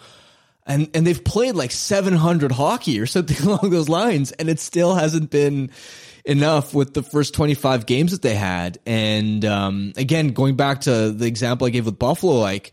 [0.66, 4.94] and and they've played like 700 hockey or something along those lines and it still
[4.94, 5.70] hasn't been
[6.24, 11.10] enough with the first 25 games that they had and um again going back to
[11.10, 12.72] the example I gave with Buffalo like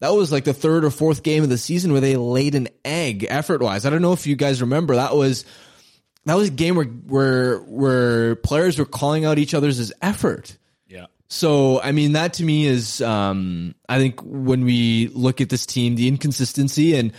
[0.00, 2.68] that was like the third or fourth game of the season where they laid an
[2.84, 5.44] egg effort wise I don't know if you guys remember that was
[6.28, 10.57] that was a game where where where players were calling out each other's effort.
[11.28, 15.66] So, I mean, that to me is, um, I think when we look at this
[15.66, 17.12] team, the inconsistency and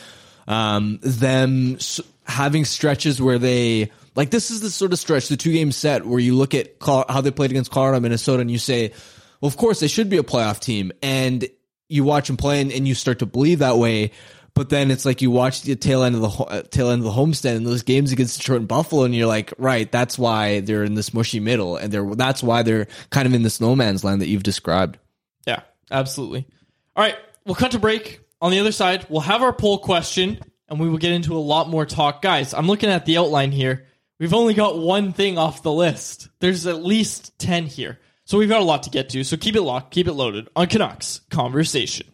[0.48, 1.78] um, them
[2.26, 6.06] having stretches where they, like, this is the sort of stretch, the two game set
[6.08, 8.94] where you look at how they played against Colorado, Minnesota, and you say,
[9.42, 10.92] well, of course, they should be a playoff team.
[11.04, 11.48] And
[11.88, 14.12] you watch them play and, and you start to believe that way.
[14.54, 17.06] But then it's like you watch the tail end of the uh, tail end of
[17.06, 20.60] the homestand and those games against Detroit and Buffalo, and you're like, right, that's why
[20.60, 23.76] they're in this mushy middle, and they're that's why they're kind of in this no
[23.76, 24.98] man's land that you've described.
[25.46, 26.48] Yeah, absolutely.
[26.96, 28.22] All right, we'll cut to break.
[28.42, 31.40] On the other side, we'll have our poll question and we will get into a
[31.40, 32.22] lot more talk.
[32.22, 33.86] Guys, I'm looking at the outline here.
[34.20, 36.30] We've only got one thing off the list.
[36.40, 38.00] There's at least 10 here.
[38.26, 39.24] So we've got a lot to get to.
[39.24, 42.08] So keep it locked, keep it loaded on Canucks Conversation.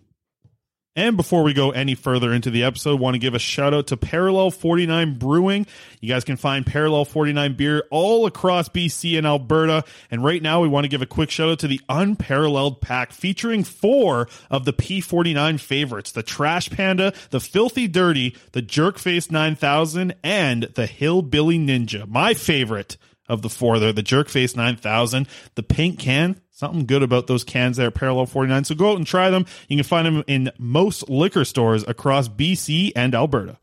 [0.98, 3.88] And before we go any further into the episode, want to give a shout out
[3.88, 5.68] to Parallel 49 Brewing.
[6.00, 9.84] You guys can find Parallel 49 beer all across BC and Alberta.
[10.10, 13.12] And right now, we want to give a quick shout out to the Unparalleled Pack
[13.12, 20.16] featuring four of the P49 favorites the Trash Panda, the Filthy Dirty, the Jerkface 9000,
[20.24, 22.08] and the Hillbilly Ninja.
[22.08, 22.96] My favorite
[23.28, 26.40] of the four there, the Jerkface 9000, the pink can.
[26.56, 28.64] Something good about those cans there Parallel 49.
[28.64, 29.46] So go out and try them.
[29.68, 33.58] You can find them in most liquor stores across BC and Alberta.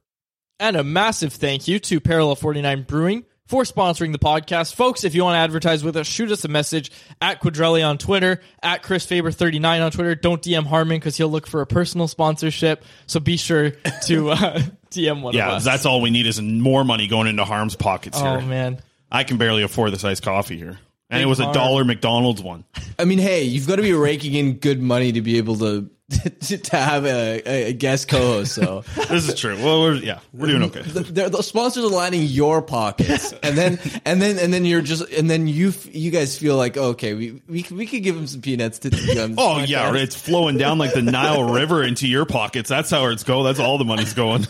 [0.61, 4.74] And a massive thank you to Parallel 49 Brewing for sponsoring the podcast.
[4.74, 7.96] Folks, if you want to advertise with us, shoot us a message at Quadrelli on
[7.96, 10.14] Twitter, at Chris Faber39 on Twitter.
[10.14, 12.85] Don't DM Harman because he'll look for a personal sponsorship.
[13.07, 13.70] So be sure
[14.02, 15.64] to uh, DM one of Yeah, us.
[15.64, 18.46] that's all we need is more money going into Harm's pockets oh, here.
[18.46, 18.83] man.
[19.11, 20.78] I can barely afford this iced coffee here.
[21.11, 22.64] And it was a dollar McDonald's one.
[23.03, 25.91] I mean, hey, you've got to be raking in good money to be able to
[26.41, 28.55] to have a, a guest co-host.
[28.55, 29.57] So This is true.
[29.57, 30.83] Well, we're, yeah, we're doing okay.
[30.83, 35.11] the, the, sponsors are lining your pockets, and then and then and then you're just
[35.11, 38.41] and then you you guys feel like okay, we we we could give him some
[38.41, 38.91] peanuts to.
[38.91, 39.69] to be um, Oh, podcast.
[39.69, 42.69] yeah, it's flowing down like the Nile River into your pockets.
[42.69, 43.43] That's how it's go.
[43.43, 44.47] That's all the money's going.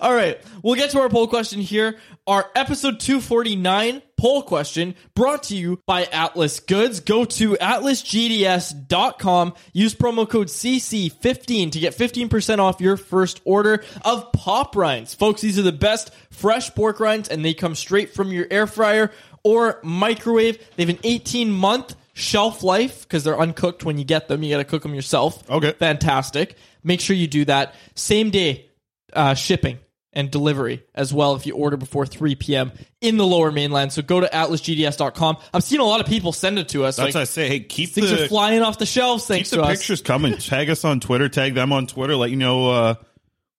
[0.00, 1.98] All right, we'll get to our poll question here.
[2.26, 7.00] Our episode 249 poll question brought to you by Atlas Goods.
[7.00, 14.32] Go to atlasgds.com, use promo code CC15 to get 15% off your first order of
[14.32, 15.14] pop rinds.
[15.14, 18.66] Folks, these are the best fresh pork rinds and they come straight from your air
[18.66, 19.10] fryer
[19.42, 20.58] or microwave.
[20.76, 24.42] They have an 18 month shelf life because they're uncooked when you get them.
[24.42, 25.48] You got to cook them yourself.
[25.50, 25.72] Okay.
[25.72, 26.56] Fantastic.
[26.82, 27.74] Make sure you do that.
[27.94, 28.69] Same day
[29.12, 29.78] uh, shipping
[30.12, 32.72] and delivery as well if you order before 3 p.m.
[33.00, 33.92] in the lower mainland.
[33.92, 35.36] So go to atlasgds.com.
[35.54, 36.96] I'm seeing a lot of people send it to us.
[36.96, 37.48] That's like, what I say.
[37.48, 39.78] Hey, keep things the are flying off the shelves keep thanks the to us.
[39.78, 40.36] pictures coming.
[40.38, 41.28] Tag us on Twitter.
[41.28, 42.16] Tag them on Twitter.
[42.16, 42.70] Let you know.
[42.70, 42.94] Uh,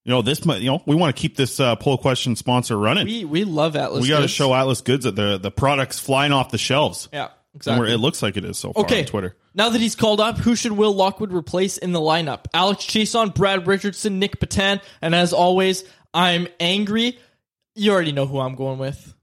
[0.04, 0.44] you know this.
[0.44, 3.06] You know we want to keep this uh, poll question sponsor running.
[3.06, 4.02] We we love Atlas.
[4.02, 7.08] we got to show Atlas Goods that the the products flying off the shelves.
[7.14, 7.82] Yeah, exactly.
[7.82, 9.00] we're- it looks like it is so far Okay.
[9.02, 9.36] on Twitter.
[9.54, 12.46] Now that he's called up, who should Will Lockwood replace in the lineup?
[12.54, 15.84] Alex Chiasson, Brad Richardson, Nic Petan, and as always,
[16.14, 17.18] I'm angry.
[17.76, 19.14] You already know who I'm going with.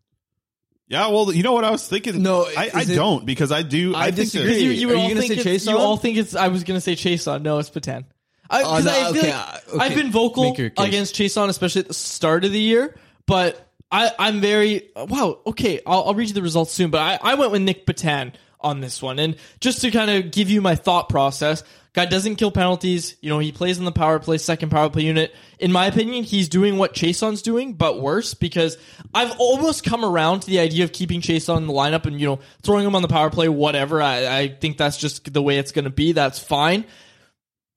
[0.88, 2.22] Yeah, well, you know what I was thinking.
[2.22, 3.94] No, I, I it- don't because I do.
[3.94, 4.54] I, I think disagree.
[4.54, 6.34] that- You, you Are you all gonna think say it's, Chase you all think it's.
[6.34, 7.42] I was gonna say Chiasson.
[7.42, 8.04] No, it's Petan.
[8.50, 9.84] I, Oh, 'cause no, I feel okay, like uh, okay.
[9.84, 10.88] I've been vocal Make your case.
[10.88, 12.96] against Chiasson, especially at the start of the year.
[13.26, 15.40] But I, I'm very wow.
[15.46, 16.90] Okay, I'll, I'll read you the results soon.
[16.90, 20.30] But I, I went with Nic Petan on this one, and just to kind of
[20.30, 21.62] give you my thought process.
[21.94, 23.16] Guy doesn't kill penalties.
[23.22, 25.34] You know, he plays in the power play, second power play unit.
[25.58, 28.76] In my opinion, he's doing what Chiasson's doing, but worse because
[29.12, 32.26] I've almost come around to the idea of keeping Chiasson in the lineup and, you
[32.26, 34.00] know, throwing him on the power play, whatever.
[34.00, 36.12] I, I think that's just the way it's going to be.
[36.12, 36.84] That's fine.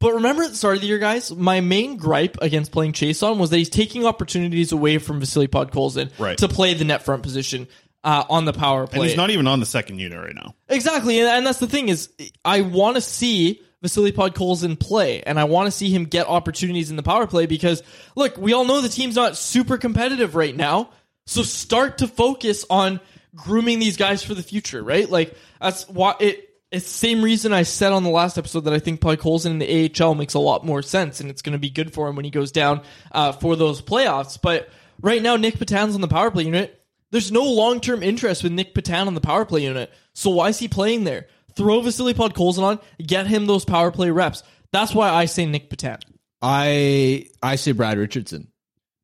[0.01, 3.37] But remember at the start of the year, guys, my main gripe against playing Chiasson
[3.37, 6.37] was that he's taking opportunities away from Vasily Podkolzin Right.
[6.39, 7.67] to play the net front position
[8.03, 8.99] uh, on the power play.
[8.99, 10.55] and he's not even on the second unit right now.
[10.67, 12.09] Exactly, and, and that's the thing is,
[12.43, 16.89] I want to see Vasily Podkolzin play, and I want to see him get opportunities
[16.89, 17.83] in the power play because,
[18.15, 20.89] look, we all know the team's not super competitive right now.
[21.27, 22.99] So start to focus on
[23.35, 25.07] grooming these guys for the future, right?
[25.09, 26.47] Like that's why it.
[26.71, 29.59] It's the same reason I said on the last episode that I think Podkolzin in
[29.59, 32.15] the AHL makes a lot more sense, and it's going to be good for him
[32.15, 32.81] when he goes down
[33.11, 34.39] uh, for those playoffs.
[34.41, 34.69] But
[35.01, 36.81] right now, Nic Petan's on the power play unit.
[37.11, 39.91] There's no long term interest with Nic Petan on the power play unit.
[40.13, 41.27] So why is he playing there?
[41.55, 44.41] Throw Vasily Podkolzin on, get him those power play reps.
[44.71, 45.99] That's why I say Nic Petan.
[46.41, 48.47] I I say Brad Richardson.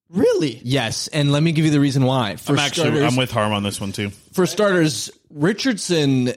[0.10, 0.62] Really?
[0.64, 2.38] Yes, and let me give you the reason why.
[2.38, 4.10] For I'm actually starters, I'm with Harm on this one too.
[4.32, 6.34] for starters, Richardson.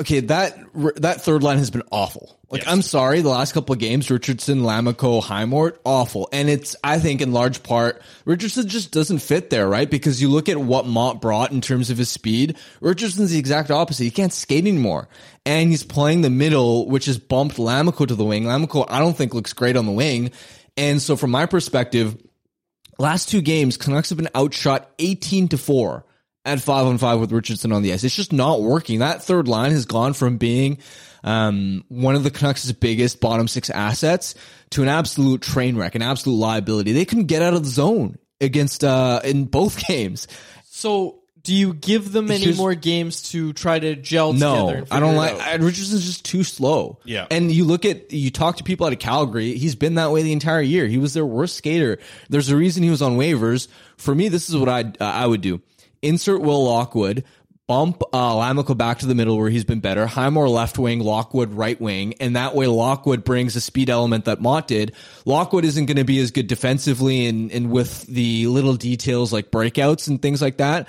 [0.00, 0.56] Okay, that
[0.96, 2.38] that third line has been awful.
[2.50, 2.72] Like, Yes.
[2.72, 6.28] I'm sorry, the last couple of games, Richardson, Lammikko, Highmore, awful.
[6.32, 9.90] And it's, I think, in large part, Richardson just doesn't fit there, right?
[9.90, 12.56] Because you look at what Motte brought in terms of his speed.
[12.80, 14.04] Richardson's the exact opposite.
[14.04, 15.08] He can't skate anymore,
[15.44, 18.44] and he's playing the middle, which has bumped Lammikko to the wing.
[18.44, 20.30] Lammikko, I don't think looks great on the wing,
[20.76, 22.16] and so from my perspective,
[22.98, 26.04] last two games, Canucks have been outshot 18 to 4
[26.44, 28.04] at 5 on 5 with Richardson on the ice.
[28.04, 29.00] It's just not working.
[29.00, 30.78] That third line has gone from being
[31.24, 34.34] um, one of the Canucks' biggest bottom six assets
[34.70, 36.92] to an absolute train wreck, an absolute liability.
[36.92, 40.28] They couldn't get out of the zone against uh, in both games.
[40.64, 44.80] So do you give them any Here's- more games to try to gel together?
[44.80, 45.40] No, I don't like out?
[45.40, 46.98] I, Richardson's just too slow.
[47.04, 47.26] Yeah.
[47.30, 49.54] and you look at you talk to people out of Calgary.
[49.56, 50.86] He's been that way the entire year.
[50.86, 51.98] He was their worst skater.
[52.28, 53.68] There's a reason he was on waivers.
[53.96, 55.60] For me, this is what I uh, I would do:
[56.02, 57.24] insert Will Lockwood,
[57.66, 60.06] bump uh, Lammikko back to the middle where he's been better.
[60.06, 64.40] Highmore left wing, Lockwood right wing, and that way Lockwood brings a speed element that
[64.40, 64.94] Motte did.
[65.24, 69.50] Lockwood isn't going to be as good defensively and and with the little details like
[69.50, 70.88] breakouts and things like that.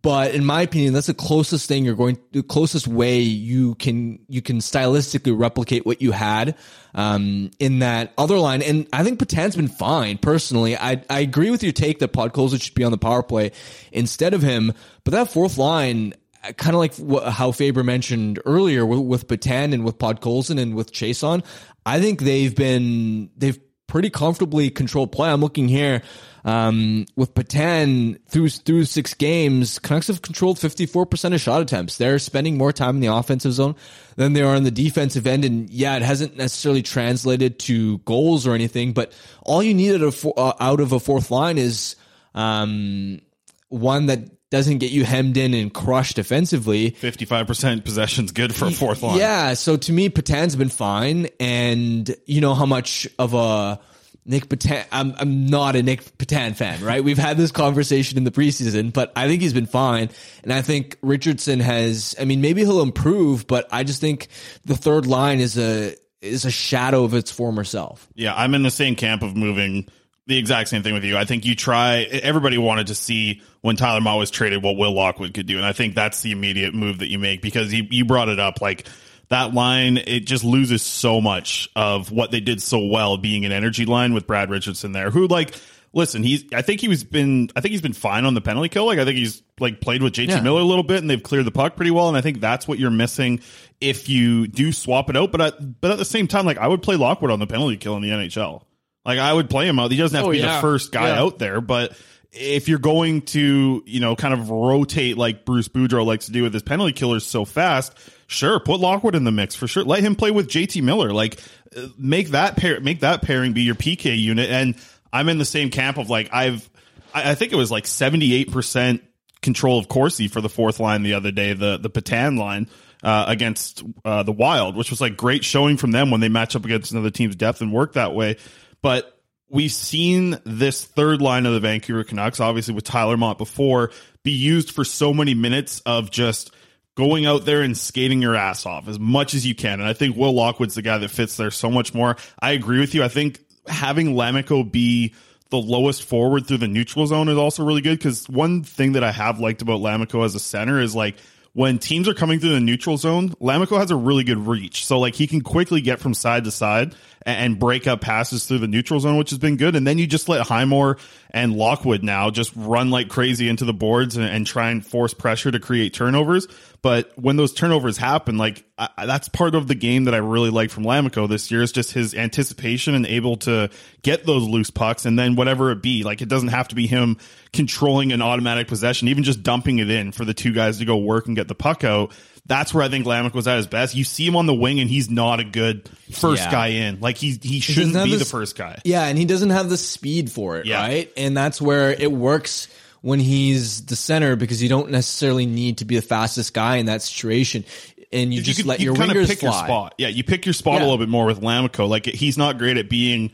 [0.00, 4.20] But in my opinion, that's the closest thing you're going, the closest way you can
[4.26, 6.56] you can stylistically replicate what you had
[6.94, 8.62] um, in that other line.
[8.62, 10.78] And I think Petan's been fine personally.
[10.78, 13.52] I I agree with your take that Podkolzin should be on the power play
[13.92, 14.72] instead of him.
[15.04, 16.14] But that fourth line,
[16.56, 20.90] kind of like how Faber mentioned earlier with, with Petan and with Podkolzin and with
[20.92, 21.44] Chiasson,
[21.84, 23.58] I think they've been they've
[23.92, 25.30] pretty comfortably controlled play.
[25.30, 26.00] I'm looking here
[26.46, 29.78] um, with Petan through through six games.
[29.78, 31.98] Canucks have controlled 54 percent of shot attempts.
[31.98, 33.76] They're spending more time in the offensive zone
[34.16, 35.44] than they are in the defensive end.
[35.44, 38.94] And yeah, it hasn't necessarily translated to goals or anything.
[38.94, 41.94] But all you need out of, uh, out of a fourth line is
[42.34, 43.20] um,
[43.68, 44.20] one that
[44.52, 46.90] doesn't get you hemmed in and crushed defensively.
[46.90, 49.18] Fifty five percent possession's good for a fourth line.
[49.18, 53.80] Yeah, so to me, Petan's been fine, and you know how much of a
[54.26, 54.84] Nic Petan.
[54.92, 57.02] I'm I'm not a Nic Petan fan, right?
[57.02, 60.10] We've had this conversation in the preseason, but I think he's been fine,
[60.44, 62.14] and I think Richardson has.
[62.20, 64.28] I mean, maybe he'll improve, but I just think
[64.66, 68.06] the third line is a is a shadow of its former self.
[68.14, 69.88] Yeah, I'm in the same camp of moving
[70.26, 71.16] the exact same thing with you.
[71.16, 74.92] I think you try everybody wanted to see when Tyler Motte was traded what Will
[74.92, 75.56] Lockwood could do.
[75.56, 78.38] And I think that's the immediate move that you make because you, you brought it
[78.38, 78.86] up like
[79.28, 83.52] that line, it just loses so much of what they did so well being an
[83.52, 85.54] energy line with Brad Richardson there, who like
[85.92, 88.68] listen, he's I think he was been I think he's been fine on the penalty
[88.68, 88.86] kill.
[88.86, 90.40] Like I think he's like played with JT Yeah.
[90.40, 92.08] Miller a little bit and they've cleared the puck pretty well.
[92.08, 93.40] And I think that's what you're missing
[93.80, 95.32] if you do swap it out.
[95.32, 97.76] But at, but at the same time, like I would play Lockwood on the penalty
[97.76, 98.62] kill in the NHL.
[99.04, 99.90] Like I would play him out.
[99.90, 100.56] He doesn't have Oh, to be yeah.
[100.56, 101.20] the first guy Yeah.
[101.20, 101.92] out there, but
[102.32, 106.42] if you're going to, you know, kind of rotate like Bruce Boudreau likes to do
[106.44, 107.92] with his penalty killers so fast,
[108.26, 109.84] sure, put Lockwood in the mix for sure.
[109.84, 111.12] Let him play with JT Miller.
[111.12, 111.38] Like
[111.76, 114.48] uh, make that pair, make that pairing be your PK unit.
[114.50, 114.76] And
[115.12, 116.68] I'm in the same camp of like I've,
[117.12, 119.02] I, I think it was like 78 percent
[119.42, 122.68] control of Corsi for the fourth line the other day, the the Petan line.
[123.04, 126.54] Uh, against uh, the Wild, which was like great showing from them when they match
[126.54, 128.36] up against another team's depth and work that way.
[128.82, 129.18] But
[129.48, 133.90] we've seen this third line of the Vancouver Canucks, obviously with Tyler Motte before,
[134.22, 136.52] be used for so many minutes of just
[136.94, 139.80] going out there and skating your ass off as much as you can.
[139.80, 142.16] And I think Will Lockwood's the guy that fits there so much more.
[142.40, 143.02] I agree with you.
[143.02, 145.14] I think having Lammikko be
[145.50, 149.04] the lowest forward through the neutral zone is also really good because one thing that
[149.04, 151.16] I have liked about Lammikko as a center is like
[151.52, 154.86] when teams are coming through the neutral zone, Lammikko has a really good reach.
[154.86, 158.58] So like he can quickly get from side to side and break up passes through
[158.58, 159.76] the neutral zone, which has been good.
[159.76, 160.98] And then you just let Highmore
[161.30, 165.14] and Lockwood now just run like crazy into the boards and, and try and force
[165.14, 166.46] pressure to create turnovers.
[166.82, 170.50] But when those turnovers happen, like I, that's part of the game that I really
[170.50, 173.70] like from Lammikko this year is just his anticipation and able to
[174.02, 176.88] get those loose pucks and then whatever it be, like it doesn't have to be
[176.88, 177.18] him
[177.52, 180.96] controlling an automatic possession, even just dumping it in for the two guys to go
[180.96, 182.12] work and get the puck out.
[182.46, 183.94] That's where I think Lamick was at his best.
[183.94, 186.50] You see him on the wing and he's not a good first Yeah.
[186.50, 186.98] guy in.
[187.00, 188.80] Like he he He shouldn't have be the first guy.
[188.84, 190.80] Yeah, and he doesn't have the speed for it, Yeah.
[190.80, 191.10] right?
[191.16, 192.66] And that's where it works
[193.00, 196.86] when he's the center because you don't necessarily need to be the fastest guy in
[196.86, 197.64] that situation.
[198.12, 199.48] And you You just could- let you your wingers pick fly.
[199.50, 199.94] your spot.
[199.98, 200.80] Yeah, you pick your spot Yeah.
[200.80, 201.88] a little bit more with Lammikko.
[201.88, 203.30] Like he's not great at being,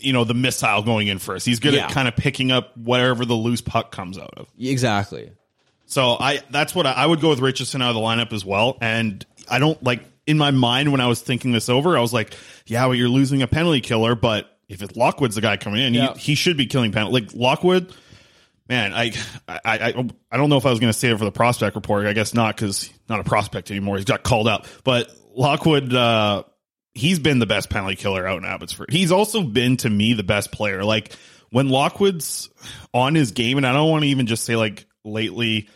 [0.00, 1.44] you know, the missile going in first.
[1.46, 1.86] He's good Yeah.
[1.86, 4.46] at kind of picking up whatever the loose puck comes out of.
[4.58, 5.30] Exactly.
[5.86, 8.44] So I that's what I, I would go with Richardson out of the lineup as
[8.44, 8.76] well.
[8.80, 12.12] And I don't like in my mind when I was thinking this over, I was
[12.12, 12.34] like,
[12.66, 15.94] yeah, well, you're losing a penalty killer, but if it's Lockwood's the guy coming in,
[15.94, 16.14] Yeah.
[16.14, 17.20] he, he should be killing penalty.
[17.20, 17.94] Like Lockwood,
[18.68, 19.12] man, I
[19.48, 21.76] I I, I don't know if I was going to say it for the prospect
[21.76, 22.06] report.
[22.06, 23.96] I guess not because not a prospect anymore.
[23.96, 25.94] He's got called up, but Lockwood.
[25.94, 26.42] uh
[26.94, 28.90] He's been the best penalty killer out in Abbotsford.
[28.90, 30.82] He's also been to me the best player.
[30.82, 31.12] Like
[31.50, 32.48] when Lockwood's
[32.94, 35.68] on his game, and I don't want to even just say like lately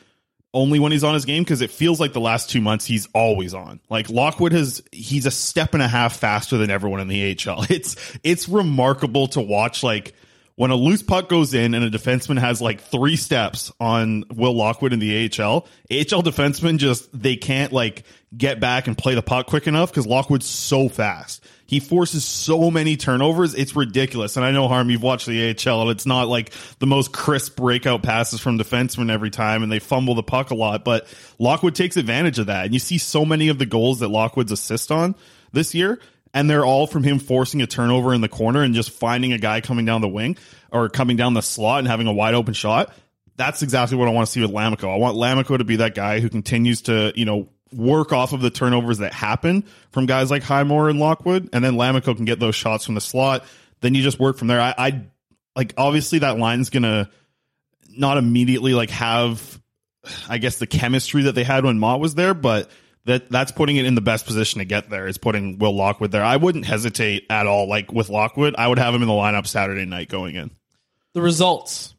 [0.53, 3.07] only when he's on his game because it feels like the last two months he's
[3.15, 3.81] always on.
[3.89, 7.67] Like Lockwood has he's a step and a half faster than everyone in the AHL.
[7.71, 10.15] It's it's remarkable to watch like
[10.57, 14.53] when a loose puck goes in and a defenseman has like three steps on Will
[14.53, 18.03] Lockwood in the AHL, AHL defensemen just they can't like
[18.37, 21.45] get back and play the puck quick enough because Lockwood's so fast.
[21.71, 24.37] He forces so many turnovers, it's ridiculous.
[24.37, 27.55] And I know Harm, you've watched the AHL, and it's not like the most crisp
[27.55, 30.85] breakout passes from defensemen every time, and they fumble the puck a lot.
[30.85, 31.07] But
[31.39, 34.51] Lockwood takes advantage of that, and you see so many of the goals that Lockwood's
[34.51, 35.15] assist on
[35.53, 36.01] this year
[36.35, 39.39] and they're all from him forcing a turnover in the corner and just finding a
[39.39, 40.37] guy coming down the wing
[40.73, 42.93] or coming down the slot and having a wide open shot.
[43.37, 44.93] That's exactly what I want to see with Lammikko.
[44.93, 48.41] I want Lammikko to be that guy who continues to, you know, work off of
[48.41, 52.41] the turnovers that happen from guys like Highmore and Lockwood, and then Lammikko can get
[52.41, 53.45] those shots from the slot.
[53.81, 54.61] Then you just work from there.
[54.61, 55.05] I, I
[55.57, 57.11] like obviously that line's gonna
[57.89, 59.61] not immediately like have,
[60.29, 62.71] I guess, the chemistry that they had when Motte was there, but
[63.07, 65.07] that that's putting it in the best position to get there.
[65.07, 66.25] Is putting Will Lockwood there.
[66.25, 67.69] I wouldn't hesitate at all.
[67.69, 70.51] Like with Lockwood, I would have him in the lineup Saturday night going in.
[71.15, 71.95] the results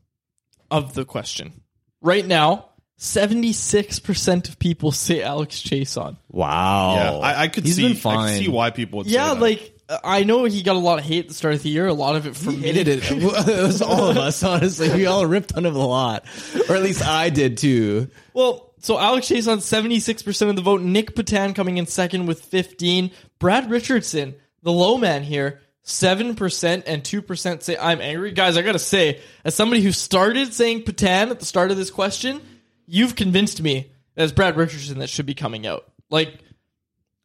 [0.70, 1.62] of the question.
[2.02, 2.70] Right now,
[3.02, 6.18] 76% of people say Alex Chiasson.
[6.30, 6.94] Wow.
[6.96, 7.88] Yeah, I, I could He's see.
[7.88, 8.38] been I fine.
[8.38, 9.08] could see why people would.
[9.08, 9.42] Yeah, say that.
[9.42, 11.70] like uh, I know he got a lot of hate at the start of the
[11.70, 12.68] year, a lot of it from me.
[12.68, 13.12] hated it.
[13.12, 13.24] it
[13.64, 14.90] was all of us, honestly.
[14.94, 16.26] We all ripped on him a lot.
[16.70, 18.08] Or at least I did too.
[18.36, 20.82] Well, so Alex Chiasson 76% of the vote.
[20.82, 23.10] Nic Petan coming in second with 15.
[23.40, 28.32] Brad Richardson, the low man here, 7% and 2% say I'm angry.
[28.32, 31.90] Guys, I gotta say, as somebody who started saying Petan at the start of this
[31.90, 32.42] question,
[32.86, 35.92] you've convinced me that it's Brad Richardson that should be coming out.
[36.10, 36.40] Like,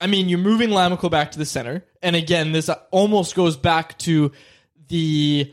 [0.01, 1.85] I mean, you're moving Lammikko back to the center.
[2.03, 4.33] And again, this almost goes back to
[4.89, 5.53] the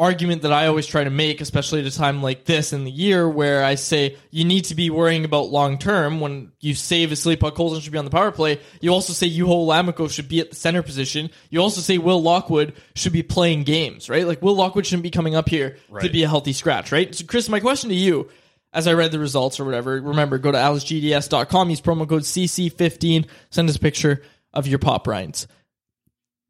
[0.00, 2.90] argument that I always try to make, especially at a time like this in the
[2.90, 6.20] year where I say you need to be worrying about long term.
[6.20, 9.28] When you save say Vasily Podkolzin should be on the power play, you also say
[9.28, 11.28] Juho Lammikko should be at the center position.
[11.50, 14.26] You also say Will Lockwood should be playing games, right?
[14.26, 17.14] Like Will Lockwood shouldn't be coming up here to be a healthy scratch, right?
[17.14, 18.30] So Chris, my question to you,
[18.72, 23.26] as I read the results or whatever, remember, go to alicegds.com, use promo code CC15,
[23.50, 25.46] send us a picture of your pop rinds.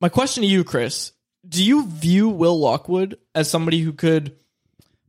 [0.01, 1.13] My question to you, Chris,
[1.47, 4.37] do you view Will Lockwood as somebody who could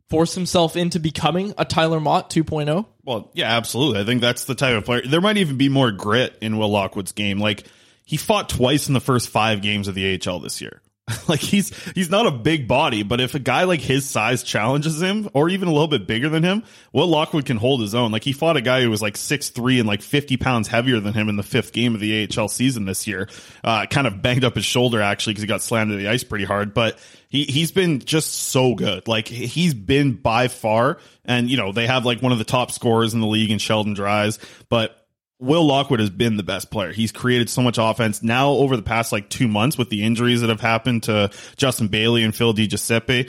[0.09, 2.43] force himself into becoming a Tyler Motte oh?
[2.43, 2.86] 2.0?
[3.03, 4.01] Well, yeah, absolutely.
[4.01, 5.01] I think that's the type of player.
[5.05, 7.39] There might even be more grit in Will Lockwood's game.
[7.39, 7.66] Like
[8.05, 10.82] he fought twice in the first five games of the AHL this year.
[11.28, 15.01] like he's he's not a big body, but if a guy like his size challenges
[15.01, 18.12] him, or even a little bit bigger than him, Will Lockwood can hold his own.
[18.12, 20.99] Like he fought a guy who was like six three and like fifty pounds heavier
[20.99, 23.30] than him in the fifth game of the AHL season this year.
[23.64, 26.24] Uh, kind of banged up his shoulder actually because he got slammed to the ice
[26.24, 26.97] pretty hard, but
[27.30, 29.07] he he's been just so good.
[29.07, 32.72] Like he's been by far, and you know they have like one of the top
[32.72, 34.38] scorers in the league in Sheldon Dries,
[34.70, 35.01] but
[35.42, 36.92] Will Lockwood has been the best player.
[36.92, 38.22] He's created so much offense.
[38.22, 41.88] Now, over the past like two months, with the injuries that have happened to Justin
[41.88, 43.28] Bailey and Phil Di Giuseppe,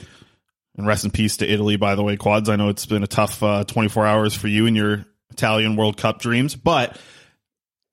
[0.77, 2.51] and rest in peace to Italy, by the way, quads.
[2.51, 5.97] I know it's been a tough uh, 24 hours for you and your Italian World
[5.97, 7.01] Cup dreams, but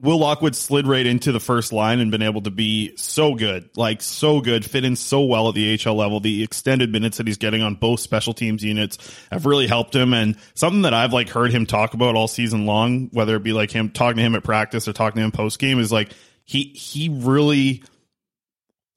[0.01, 3.69] Will Lockwood slid right into the first line and been able to be so good,
[3.75, 6.21] like so good, fit in so well at the HL level.
[6.21, 8.97] The extended minutes that he's getting on both special teams units
[9.29, 10.13] have really helped him.
[10.13, 13.51] And something that I've like heard him talk about all season long, whether it be
[13.51, 16.11] like him talking to him at practice or talking to him post game, is like
[16.45, 17.83] he he really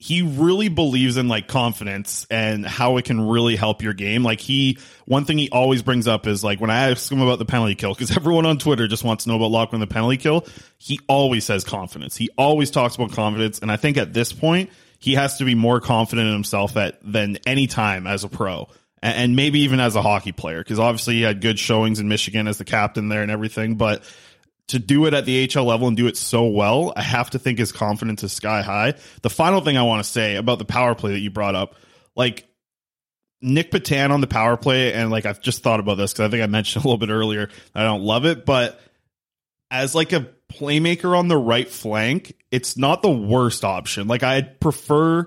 [0.02, 4.24] he really believes in like confidence and how it can really help your game.
[4.24, 7.38] Like he, one thing he always brings up is like when I ask him about
[7.38, 10.16] the penalty kill, because everyone on Twitter just wants to know about Lockwood the penalty
[10.16, 10.44] kill.
[10.76, 12.16] He always says confidence.
[12.16, 15.54] He always talks about confidence, and I think at this point he has to be
[15.54, 18.66] more confident in himself at than any time as a pro.
[19.04, 22.08] And and maybe even as a hockey player, because obviously he had good showings in
[22.08, 23.76] Michigan as the captain there and everything.
[23.76, 24.02] But
[24.68, 27.38] to do it at the HL level and do it so well, I have to
[27.38, 28.94] think his confidence is sky high.
[29.22, 31.74] The final thing I want to say about the power play that you brought up,
[32.16, 32.46] like
[33.40, 36.30] Nic Petan on the power play, and like I've just thought about this because I
[36.30, 38.80] think I mentioned a little bit earlier, I don't love it, but
[39.70, 44.06] as like a playmaker on the right flank, it's not the worst option.
[44.06, 45.26] Like I'd prefer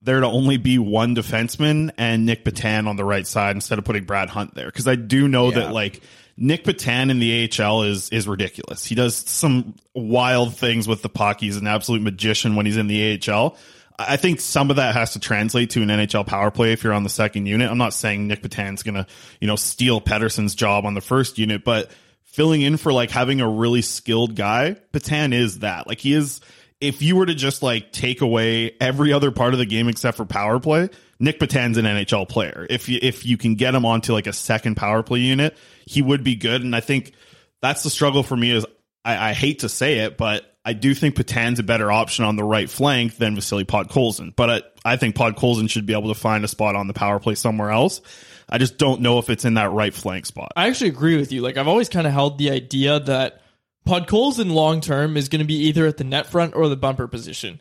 [0.00, 3.84] there to only be one defenseman and Nic Petan on the right side instead of
[3.84, 5.60] putting Brad Hunt there because I do know Yeah.
[5.60, 6.00] that like
[6.42, 8.84] Nic Petan in the AHL is is ridiculous.
[8.84, 11.38] He does some wild things with the puck.
[11.38, 13.56] He's an absolute magician when he's in the AHL.
[13.96, 16.94] I think some of that has to translate to an NHL power play if you're
[16.94, 17.70] on the second unit.
[17.70, 19.06] I'm not saying Nic Petan's gonna,
[19.40, 21.92] you know, steal Pettersson's job on the first unit, but
[22.24, 25.86] filling in for like having a really skilled guy, Petan is that.
[25.86, 26.40] Like he is
[26.80, 30.16] if you were to just like take away every other part of the game except
[30.16, 30.90] for power play,
[31.22, 32.66] Nic Petan's an NHL player.
[32.68, 35.56] If you if you can get him onto like a second power play unit,
[35.86, 36.62] he would be good.
[36.62, 37.12] And I think
[37.60, 38.66] that's the struggle for me is
[39.04, 42.34] I, I hate to say it, but I do think Petan's a better option on
[42.34, 44.34] the right flank than Vasily Podkolzin.
[44.34, 44.62] But I,
[44.94, 47.70] I think Podkolzin should be able to find a spot on the power play somewhere
[47.70, 48.00] else.
[48.48, 50.50] I just don't know if it's in that right flank spot.
[50.56, 51.40] I actually agree with you.
[51.40, 53.42] Like I've always kind of held the idea that
[53.86, 57.06] Podkolzin long term is going to be either at the net front or the bumper
[57.06, 57.60] position.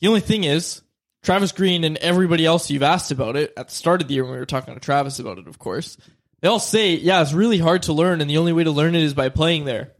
[0.00, 0.80] The only thing is,
[1.22, 4.24] Travis Green and everybody else you've asked about it at the start of the year
[4.24, 5.96] when we were talking to Travis about it, of course,
[6.40, 8.94] they all say, yeah, it's really hard to learn, and the only way to learn
[8.94, 9.92] it is by playing there.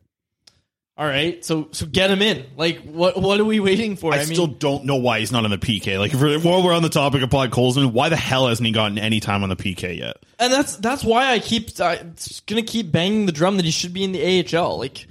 [0.98, 2.44] All right, so so get him in.
[2.56, 4.12] Like, what what are we waiting for?
[4.12, 5.98] I, still don't know why he's not on the PK.
[5.98, 8.72] Like, if we're, while we're on the topic of Podkolzin, why the hell hasn't he
[8.72, 10.18] gotten any time on the PK yet?
[10.38, 12.14] and that's that's why I keep I'm
[12.46, 14.78] gonna keep banging the drum that he should be in the AHL.
[14.78, 15.06] Like,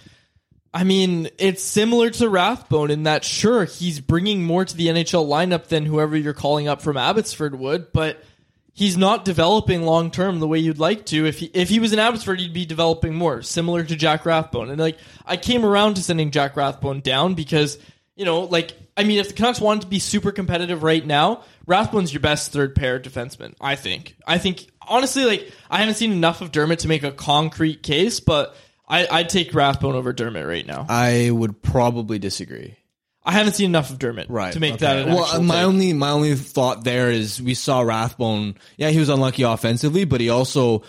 [0.73, 5.27] I mean, it's similar to Rathbone in that sure he's bringing more to the NHL
[5.27, 8.23] lineup than whoever you're calling up from Abbotsford would, but
[8.73, 11.25] he's not developing long term the way you'd like to.
[11.25, 14.69] If he if he was in Abbotsford, he'd be developing more, similar to Jack Rathbone.
[14.69, 17.77] And like I came around to sending Jack Rathbone down because
[18.15, 21.43] you know, like I mean, if the Canucks wanted to be super competitive right now,
[21.65, 23.55] Rathbone's your best third pair defenseman.
[23.59, 24.15] I think.
[24.25, 28.21] I think honestly, like I haven't seen enough of Dermott to make a concrete case,
[28.21, 28.55] but
[28.91, 30.85] I, I'd take Rathbone over Dermott right now.
[30.89, 32.75] I would probably disagree.
[33.23, 34.85] I haven't seen enough of Dermott Right to make okay.
[34.85, 35.25] that an well.
[35.25, 35.63] actual my take.
[35.63, 38.55] only my only thought there is we saw Rathbone.
[38.77, 40.83] Yeah, he was unlucky offensively, but he also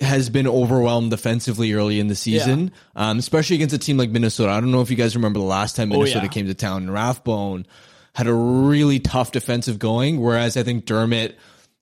[0.00, 4.50] has been overwhelmed defensively early in the season, um, especially against a team like Minnesota.
[4.52, 6.32] I don't know if you guys remember the last time Oh, Minnesota yeah.
[6.32, 7.66] came to town, and Rathbone
[8.14, 11.36] had a really tough defensive going, whereas I think Dermott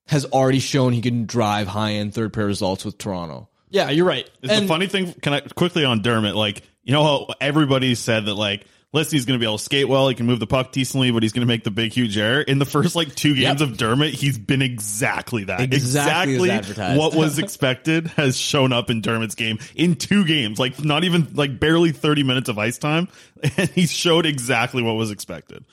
[0.06, 3.48] has already shown he can drive high end third pair results with Toronto.
[3.72, 4.28] Yeah, you're right.
[4.42, 5.12] It's the funny thing.
[5.14, 6.36] Can I quickly on Dermott?
[6.36, 9.88] Like, you know how everybody said that like Listy's going to be able to skate
[9.88, 12.18] well, he can move the puck decently, but he's going to make the big huge
[12.18, 12.42] error.
[12.42, 15.62] In the first like two games of Dermott, he's been exactly that.
[15.62, 16.98] Exactly advertised.
[16.98, 20.58] what was expected has shown up in Dermott's game in two games.
[20.58, 23.08] Like not even like barely thirty minutes of ice time,
[23.56, 25.64] and he showed exactly what was expected.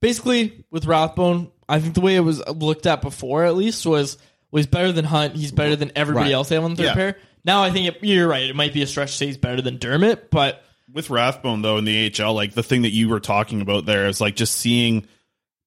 [0.00, 4.18] basically with Rathbone, I think the way it was looked at before, at least, was
[4.50, 5.36] was better than Hunt.
[5.36, 6.34] He's better than everybody Right.
[6.34, 6.94] else they have on the third Yeah.
[6.94, 7.16] pair.
[7.44, 8.44] Now I think it, you're right.
[8.50, 11.78] It might be a stretch to say he's better than Dermott, but with Rathbone though
[11.78, 14.56] in the AHL, like the thing that you were talking about there is like just
[14.56, 15.06] seeing,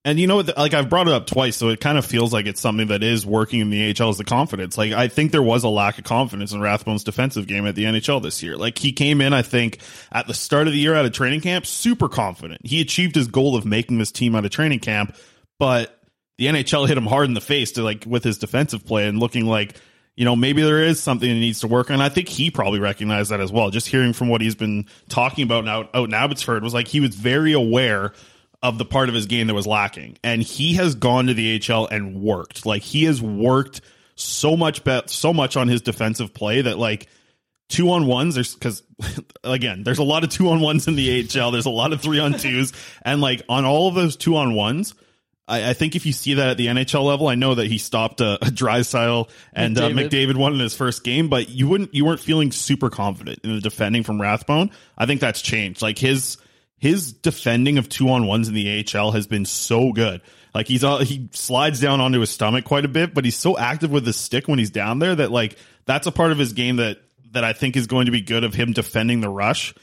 [0.04, 2.30] and you know, what, like I've brought it up twice, so it kind of feels
[2.30, 4.76] like it's something that is working in the AHL is the confidence.
[4.76, 7.84] Like I think there was a lack of confidence in Rathbone's defensive game at the
[7.86, 8.56] NHL this year.
[8.58, 9.78] Like he came in, I think
[10.12, 12.60] at the start of the year out of training camp, super confident.
[12.64, 15.16] He achieved his goal of making this team out of training camp,
[15.58, 15.98] but
[16.38, 19.18] the NHL hit him hard in the face to like with his defensive play and
[19.18, 19.76] looking like
[20.16, 22.00] you know, maybe there is something that needs to work on.
[22.00, 23.70] I think he probably recognized that as well.
[23.70, 27.00] Just hearing from what he's been talking about now out in Abbotsford was like he
[27.00, 28.12] was very aware
[28.62, 30.16] of the part of his game that was lacking.
[30.22, 32.64] And he has gone to the HL and worked.
[32.64, 33.80] Like he has worked
[34.14, 37.08] so much bet so much on his defensive play that like
[37.68, 38.36] two on ones.
[38.36, 38.84] There's because
[39.44, 41.50] again, there's a lot of two on ones in the AHL.
[41.50, 42.72] There's a lot of three on twos,
[43.02, 44.94] and like on all of those two on ones.
[45.46, 47.78] I, I think if you see that at the NHL level, I know that he
[47.78, 50.36] stopped a, a Drysdale and uh, McDavid.
[50.36, 53.60] won in his first game, but you wouldn't, you weren't feeling super confident in the
[53.60, 54.70] defending from Rathbone.
[54.96, 55.82] I think that's changed.
[55.82, 56.38] Like his
[56.78, 60.20] his defending of two on ones in the AHL has been so good.
[60.54, 63.56] Like he's all, he slides down onto his stomach quite a bit, but he's so
[63.56, 66.52] active with his stick when he's down there that like that's a part of his
[66.52, 66.98] game that
[67.32, 69.74] that I think is going to be good of him defending the rush.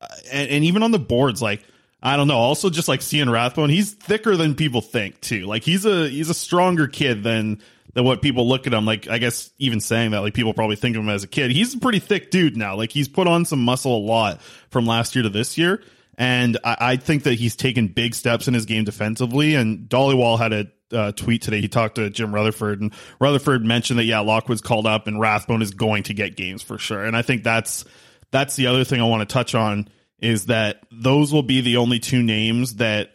[0.00, 1.62] Uh, and, and even on the boards, like
[2.04, 2.36] I don't know.
[2.36, 5.46] Also, just like seeing Rathbone, he's thicker than people think too.
[5.46, 7.62] Like he's a he's a stronger kid than
[7.94, 8.84] than what people look at him.
[8.84, 11.50] Like I guess even saying that, like people probably think of him as a kid.
[11.50, 12.76] He's a pretty thick dude now.
[12.76, 15.82] Like he's put on some muscle a lot from last year to this year.
[16.18, 19.54] And I, I think that he's taken big steps in his game defensively.
[19.54, 21.60] And Dhaliwal had a uh, tweet today.
[21.60, 25.62] He talked to Jim Rutherford, and Rutherford mentioned that yeah, Lockwood's called up, and Rathbone
[25.62, 27.02] is going to get games for sure.
[27.02, 27.84] And I think that's
[28.30, 29.88] that's the other thing I want to touch on
[30.24, 33.10] is that those will be the only two names that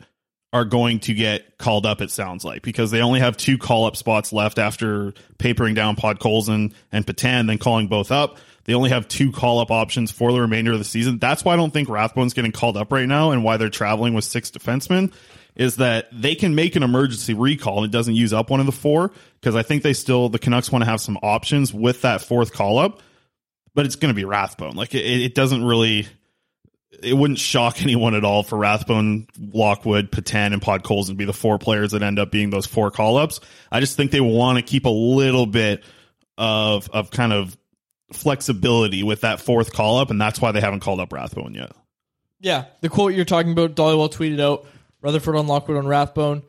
[0.54, 2.02] are going to get called up.
[2.02, 5.96] It sounds like because they only have two call up spots left after papering down
[5.96, 8.38] Podkolzin and Petan, then calling both up.
[8.66, 11.18] They only have two call up options for the remainder of the season.
[11.18, 14.14] That's why I don't think Rathbone's getting called up right now, and why they're traveling
[14.14, 15.12] with six defensemen
[15.56, 18.66] is that they can make an emergency recall and it doesn't use up one of
[18.66, 22.04] the four because I think they still the Canucks want to have some options with
[22.04, 23.02] that fourth call up,
[23.74, 24.76] but it's going to be Rathbone.
[24.76, 26.08] Like it, it doesn't really
[26.92, 31.34] it wouldn't shock anyone at all for Rathbone, Lockwood, Petan, and Podkolzin to be the
[31.34, 33.40] four players that end up being those four call ups.
[33.72, 35.84] I just think they want to keep a little bit
[36.38, 37.56] of of kind of
[38.14, 41.72] flexibility with that fourth call up, and that's why they haven't called up Rathbone yet.
[42.40, 44.66] Yeah, the quote you're talking about, Dhaliwal tweeted out
[45.02, 46.44] Rutherford on Lockwood on Rathbone.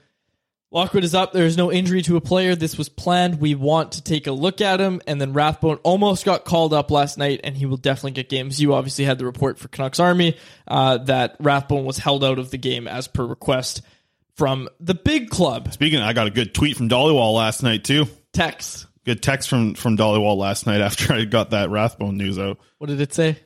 [0.73, 1.33] Lockwood is up.
[1.33, 2.55] There is no injury to a player.
[2.55, 3.41] This was planned.
[3.41, 5.01] We want to take a look at him.
[5.07, 8.61] And then Rathbone almost got called up last night, and he will definitely get games.
[8.61, 10.37] You obviously had the report for Canucks Army
[10.69, 13.83] uh, that Rathbone was held out of the game as per request
[14.37, 15.73] from the big club.
[15.73, 18.07] Speaking, I got a good tweet from Dhaliwal last night too.
[18.33, 18.87] Text.
[19.05, 22.59] Good text from from Dhaliwal last night after I got that Rathbone news out.
[22.79, 23.39] What did it say?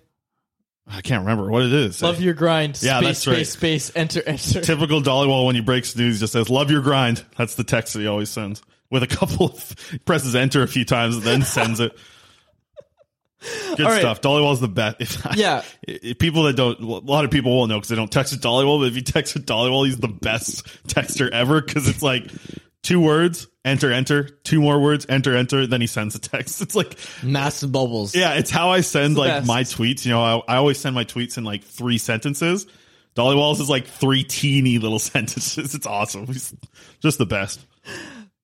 [0.87, 2.03] I can't remember what it is.
[2.03, 2.79] Love your grind.
[2.83, 3.35] Yeah, space, that's right.
[3.47, 4.61] Space, space, enter, enter.
[4.61, 7.95] Typical Dhaliwal when he breaks news he just says "Love your grind." That's the text
[7.95, 11.43] that he always sends with a couple of presses enter a few times and then
[11.43, 11.97] sends it.
[13.77, 14.01] Good right.
[14.01, 14.21] stuff.
[14.21, 14.97] Dhaliwal's the best.
[15.01, 15.63] If Yeah.
[15.83, 18.43] if people that don't, a lot of people won't know because they don't text with
[18.43, 18.81] Dhaliwal.
[18.81, 22.31] But if you text with Dollywall, he's the best texter ever because it's like
[22.83, 25.67] two words, enter, enter, two more words, enter, enter.
[25.67, 26.61] Then he sends a text.
[26.63, 28.15] It's like Massive bubbles.
[28.15, 29.47] yeah, it's how I send like best.
[29.47, 30.05] my tweets.
[30.05, 32.67] You know, I, I always send my tweets in like three sentences.
[33.15, 35.75] Dolly Wallace is like three teeny little sentences.
[35.75, 36.27] It's awesome.
[36.27, 36.55] He's
[37.01, 37.65] just the best.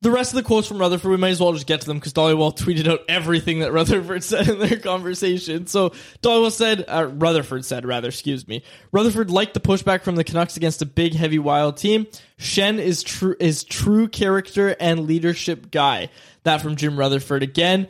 [0.03, 1.99] The rest of the quotes from Rutherford, we might as well just get to them
[1.99, 5.67] because Dhaliwal tweeted out everything that Rutherford said in their conversation.
[5.67, 5.91] So
[6.23, 8.63] Dhaliwal said, uh, Rutherford said, rather, excuse me.
[8.93, 12.07] Rutherford liked the pushback from the Canucks against a big, heavy, wild team.
[12.39, 16.09] Schenn is true is true character and leadership guy.
[16.45, 17.87] That from Jim Rutherford again.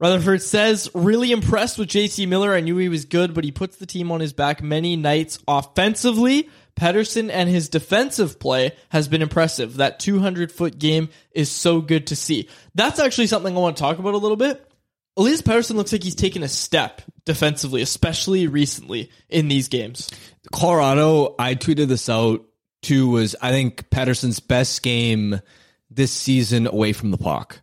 [0.00, 2.52] Rutherford says, really impressed with JT Miller.
[2.52, 5.38] I knew he was good, but he puts the team on his back many nights
[5.46, 6.48] offensively.
[6.76, 9.76] Pettersson and his defensive play has been impressive.
[9.76, 12.48] That 200 foot game is so good to see.
[12.74, 14.70] That's actually something I want to talk about a little bit.
[15.16, 20.10] Elias Pettersson looks like he's taken a step defensively, especially recently in these games.
[20.52, 22.44] Colorado, I tweeted this out
[22.82, 25.40] too, was I think Pettersson's best game
[25.88, 27.60] this season away from the puck.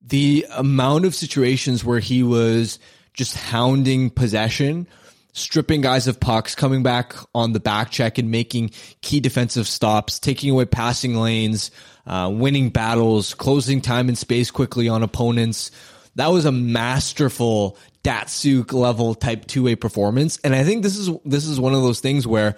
[0.00, 2.78] The amount of situations where he was
[3.14, 4.86] just hounding possession,
[5.32, 8.70] stripping guys of pucks, coming back on the back check and making
[9.00, 11.70] key defensive stops, taking away passing lanes,
[12.06, 15.70] uh, winning battles, closing time and space quickly on opponents.
[16.16, 20.38] That was a masterful Datsyuk level type two way performance.
[20.44, 22.56] And I think this is this is one of those things where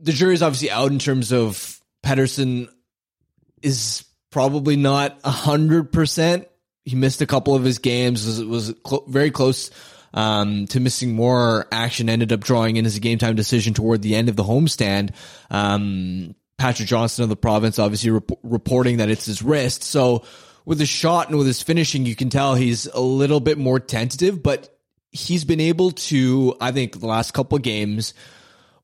[0.00, 2.68] the jury's obviously out in terms of Pettersson
[3.62, 6.48] is probably not a hundred percent.
[6.84, 8.26] He missed a couple of his games.
[8.26, 9.70] Was was cl- very close
[10.14, 12.08] um, to missing more action.
[12.08, 15.14] Ended up drawing in as a game time decision toward the end of the homestand.
[15.50, 19.84] Um, Patrick Johnston of the province obviously rep- reporting that it's his wrist.
[19.84, 20.24] So
[20.64, 23.78] with his shot and with his finishing, you can tell he's a little bit more
[23.78, 24.76] tentative, but
[25.12, 28.12] he's been able to, I think, the last couple of games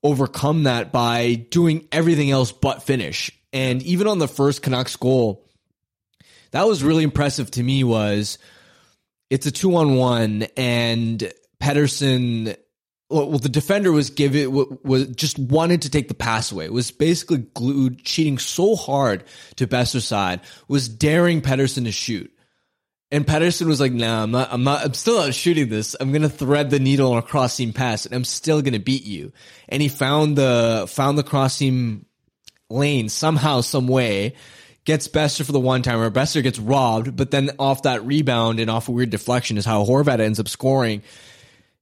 [0.03, 3.31] overcome that by doing everything else but finish.
[3.53, 5.45] And even on the first Canucks goal,
[6.53, 8.39] that was really impressive to me was
[9.35, 12.57] it's a two on one and Pettersson
[13.11, 16.69] well, the defender was give it was just wanted to take the pass away.
[16.71, 19.25] Was basically glued, cheating so hard
[19.57, 20.41] to Boeser's side.
[20.69, 22.33] Was daring Pettersson to shoot,
[23.11, 24.49] And Pettersson was like, "Nah, I'm not.
[24.53, 24.85] I'm not.
[24.85, 25.97] I'm still not shooting this.
[25.99, 29.05] I'm gonna thread the needle on a cross seam pass, and I'm still gonna beat
[29.05, 29.33] you."
[29.69, 32.07] And he found the found the cross seam
[32.71, 34.35] lane somehow, some way.
[34.85, 36.11] Gets Boeser for the one timer.
[36.11, 39.85] Boeser gets robbed, but then off that rebound and off a weird deflection is how
[39.85, 41.03] Horvat ends up scoring.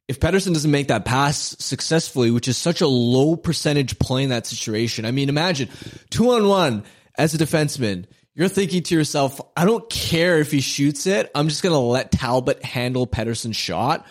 [0.06, 4.28] If Pettersson doesn't make that pass successfully, which is such a low percentage play in
[4.30, 5.68] that situation, I mean, imagine
[6.10, 6.84] two on one
[7.16, 8.06] as a defenseman.
[8.34, 11.30] You're thinking to yourself, I don't care if he shoots it.
[11.34, 14.06] I'm just going to let Talbot handle Pettersson's shot.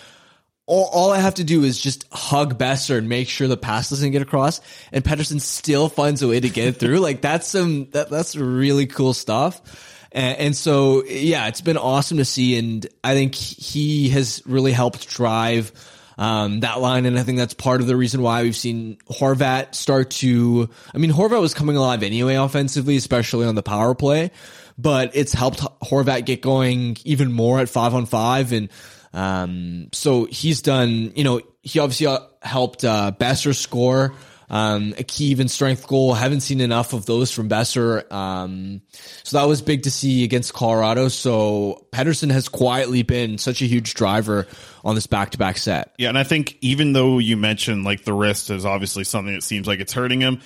[0.72, 3.90] All, all I have to do is just hug Boeser and make sure the pass
[3.90, 4.62] doesn't get across.
[4.94, 7.00] And Pettersson still finds a way to get it through.
[7.00, 10.08] like that's some, that, that's really cool stuff.
[10.14, 12.58] And, and so, yeah, it's been awesome to see.
[12.58, 15.74] And I think he has really helped drive
[16.18, 17.06] um, that line.
[17.06, 21.00] And I think that's part of the reason why we've seen Horvat start to, I
[21.00, 24.32] mean, Horvat was coming alive anyway offensively, especially on the power play,
[24.78, 28.54] but it's helped Horvat get going even more at five on five.
[28.54, 28.70] And,
[29.14, 34.14] um, so he's done, you know, he obviously uh, helped, uh, Boeser score,
[34.52, 36.14] um, a key even strength goal.
[36.14, 38.12] Haven't seen enough of those from Boeser.
[38.12, 38.82] Um,
[39.24, 41.08] so that was big to see against Colorado.
[41.08, 44.48] So Pettersson has quietly been such a huge driver
[44.84, 45.94] on this back to back set.
[45.98, 49.44] Yeah, and I think even though you mentioned like the wrist is obviously something that
[49.44, 50.42] seems like it's hurting him.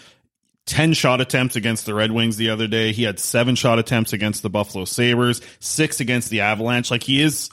[0.67, 2.91] 10 shot attempts against the Red Wings the other day.
[2.91, 6.89] He had seven shot attempts against the Buffalo Sabres, six against the Avalanche.
[6.89, 7.51] Like he is,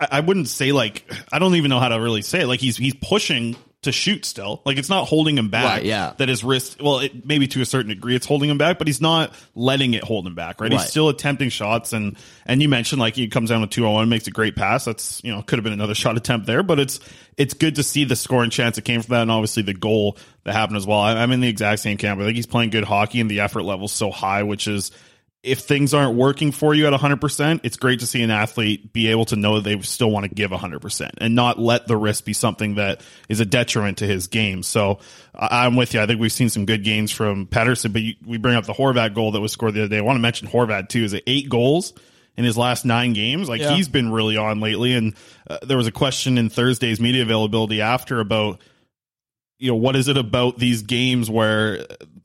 [0.00, 2.46] I, I wouldn't say like, I don't even know how to really say it.
[2.46, 4.60] Like he's, he's pushing to shoot still.
[4.64, 5.64] Like it's not holding him back.
[5.64, 6.12] Right, yeah.
[6.16, 8.88] That his wrist, well, it, maybe to a certain degree it's holding him back, but
[8.88, 10.70] he's not letting it hold him back, right?
[10.70, 10.80] Right.
[10.80, 13.94] He's still attempting shots and, and you mentioned like he comes down with 2 on
[13.94, 14.84] 1, makes a great pass.
[14.84, 16.98] That's, you know, could have been another shot attempt there, but it's,
[17.36, 20.16] it's good to see the scoring chance that came from that and obviously the goal
[20.42, 20.98] that happened as well.
[20.98, 22.20] I'm in the exact same camp.
[22.20, 24.90] I think he's playing good hockey and the effort level's so high, which is,
[25.42, 29.06] if things aren't working for you at 100%, it's great to see an athlete be
[29.08, 32.32] able to know they still want to give 100% and not let the risk be
[32.32, 34.64] something that is a detriment to his game.
[34.64, 34.98] So
[35.34, 36.00] I'm with you.
[36.00, 38.72] I think we've seen some good games from Pettersson, but you, we bring up the
[38.72, 39.98] Horvat goal that was scored the other day.
[39.98, 41.04] I want to mention Horvat too.
[41.04, 41.92] Is it eight goals?
[42.36, 43.74] In his last nine games, like Yeah.
[43.74, 44.94] he's been really on lately.
[44.94, 45.16] And
[45.50, 48.60] uh, there was a question in Thursday's media availability after about
[49.58, 51.78] you know, what is it about these games where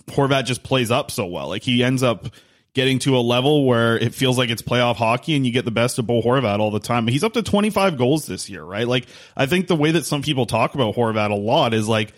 [0.09, 1.47] Horvat just plays up so well?
[1.47, 2.27] Like he ends up
[2.73, 5.71] getting to a level where it feels like it's playoff hockey and you get the
[5.71, 7.07] best of Bo Horvat all the time.
[7.07, 8.87] He's up to 25 goals this year, right?
[8.87, 9.05] Like
[9.37, 12.13] I think the way that some people talk about Horvat a lot is like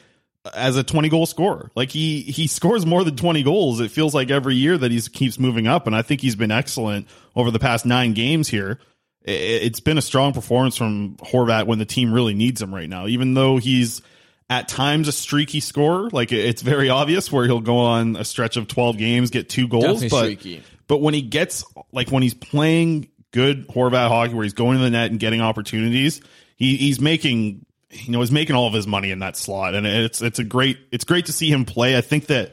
[0.53, 1.71] as a 20 goal scorer.
[1.75, 3.79] Like he he scores more than 20 goals.
[3.79, 6.51] It feels like every year that he keeps moving up and I think he's been
[6.51, 8.79] excellent over the past 9 games here.
[9.23, 13.07] It's been a strong performance from Horvat when the team really needs him right now.
[13.07, 14.03] Even though he's
[14.49, 18.57] at times a streaky scorer, like it's very obvious where he'll go on a stretch
[18.57, 20.63] of 12 games, get two goals, Definitely but streaky.
[20.87, 24.83] but when he gets like when he's playing good Horvat hockey, where he's going to
[24.83, 26.21] the net and getting opportunities,
[26.55, 29.87] he, he's making you know he's making all of his money in that slot, and
[29.87, 31.97] it's it's a great it's great to see him play.
[31.97, 32.51] I think that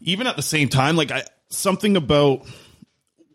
[0.00, 2.46] even at the same time, like I something about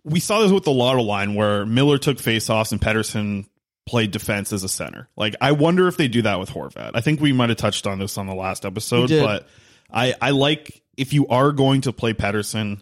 [0.04, 3.46] we saw this with the lotto line where Miller took faceoffs and Pettersson
[3.88, 5.10] played defense as a center.
[5.16, 6.92] Like I wonder if they do that with Horvat.
[6.94, 9.48] I think we might have touched on this on the last episode, but
[9.92, 12.82] I I like if you are going to play Pettersson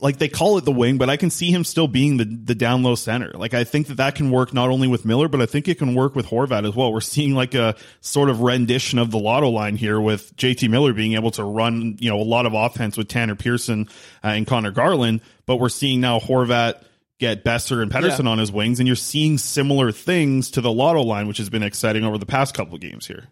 [0.00, 2.54] like they call it the wing, but I can see him still being the the
[2.54, 3.32] down low center.
[3.34, 5.78] Like I think that that can work not only with Miller, but I think it
[5.78, 6.92] can work with Horvat as well.
[6.92, 10.92] We're seeing like a sort of rendition of the lotto line here with JT Miller
[10.92, 13.88] being able to run, you know, a lot of offense with Tanner Pearson
[14.22, 16.82] uh, and Conor Garland, but we're seeing now Horvat
[17.20, 21.02] get Boeser and Pettersson on his wings, and you're seeing similar things to the lotto
[21.02, 23.28] line, which has been exciting over the past couple of games here.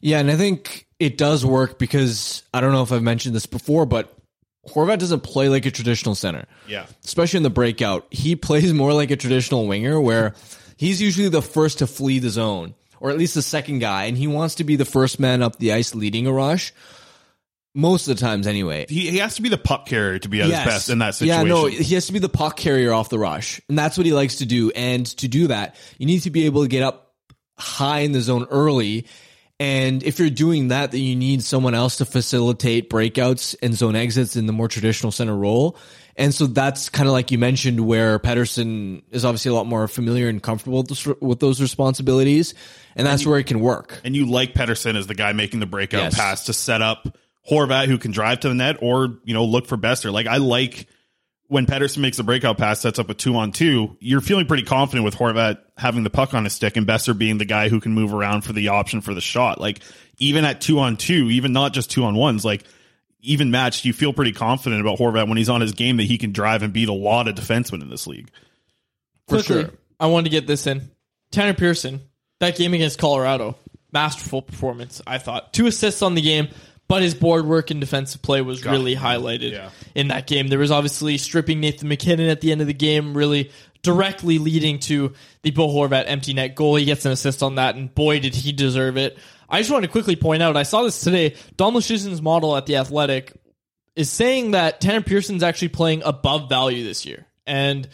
[0.00, 3.46] Yeah, and I think it does work because I don't know if I've mentioned this
[3.46, 4.16] before, but
[4.68, 6.44] Horvat doesn't play like a traditional center.
[6.68, 6.86] Yeah.
[7.04, 8.06] Especially in the breakout.
[8.10, 10.34] He plays more like a traditional winger where
[10.76, 14.16] he's usually the first to flee the zone, or at least the second guy, and
[14.16, 16.72] he wants to be the first man up the ice leading a rush.
[17.74, 18.84] Most of the times, anyway.
[18.88, 21.14] He, he has to be the puck carrier to be at his best in that
[21.14, 21.46] situation.
[21.46, 23.62] Yeah, no, he has to be the puck carrier off the rush.
[23.68, 24.70] And that's what he likes to do.
[24.72, 27.14] And to do that, you need to be able to get up
[27.56, 29.06] high in the zone early.
[29.58, 33.96] And if you're doing that, then you need someone else to facilitate breakouts and zone
[33.96, 35.78] exits in the more traditional center role.
[36.14, 39.88] And so that's kind of like you mentioned, where Pettersson is obviously a lot more
[39.88, 42.52] familiar and comfortable with those, with those responsibilities.
[42.96, 43.98] And that's where it can work.
[44.04, 46.16] And you like Pettersson as the guy making the breakout Yes.
[46.16, 47.16] pass to set up
[47.50, 50.12] Horvat who can drive to the net or, you know, look for Boeser.
[50.12, 50.86] Like I like
[51.48, 54.62] when Pettersson makes a breakout pass, sets up a two on two, you're feeling pretty
[54.62, 57.80] confident with Horvat having the puck on his stick and Boeser being the guy who
[57.80, 59.60] can move around for the option for the shot.
[59.60, 59.80] Like
[60.18, 62.64] even at two on two, even not just two on ones, like
[63.20, 66.18] even matched, you feel pretty confident about Horvat when he's on his game that he
[66.18, 68.30] can drive and beat a lot of defensemen in this league.
[69.26, 69.70] quickly, sure.
[70.00, 70.90] I wanted to get this in.
[71.30, 72.00] Tanner Pearson,
[72.40, 73.56] that game against Colorado,
[73.92, 75.00] masterful performance.
[75.06, 76.48] I thought two assists on the game,
[76.88, 79.70] but his board work and defensive play was really highlighted Yeah.
[79.94, 80.48] in that game.
[80.48, 83.50] There was obviously stripping Nathan MacKinnon at the end of the game, really
[83.82, 85.12] directly leading to
[85.42, 86.76] the Bo Horvat empty net goal.
[86.76, 89.18] He gets an assist on that, and boy, did he deserve it.
[89.48, 91.34] I just want to quickly point out, I saw this today.
[91.56, 93.32] Dom Luszczyszyn's model at the Athletic
[93.96, 97.88] is saying that Tanner Pearson's actually playing above value this year, and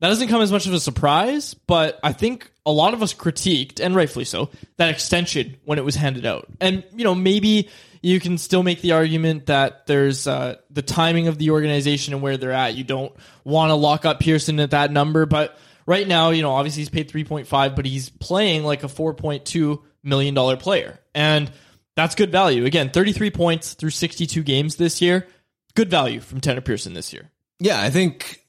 [0.00, 3.12] that doesn't come as much of a surprise, but I think a lot of us
[3.12, 6.46] critiqued, and rightfully so, that extension when it was handed out.
[6.60, 7.68] And, you know, maybe
[8.02, 12.22] you can still make the argument that there's uh, the timing of the organization and
[12.22, 12.74] where they're at.
[12.74, 13.12] You don't
[13.44, 16.90] want to lock up Pearson at that number, but right now, you know, obviously he's
[16.90, 21.00] paid 3.5, but he's playing like a 4.2 million dollar player.
[21.14, 21.50] And
[21.96, 22.64] that's good value.
[22.64, 25.26] Again, 33 points through 62 games this year.
[25.74, 27.30] Good value from Tanner Pearson this year.
[27.58, 28.44] Yeah, I think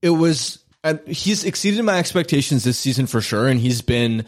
[0.00, 0.58] it was.
[1.06, 4.26] He's exceeded my expectations this season for sure, and he's been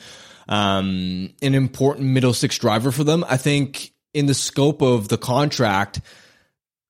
[0.49, 3.25] um, an important middle six driver for them.
[3.29, 6.01] I think in the scope of the contract,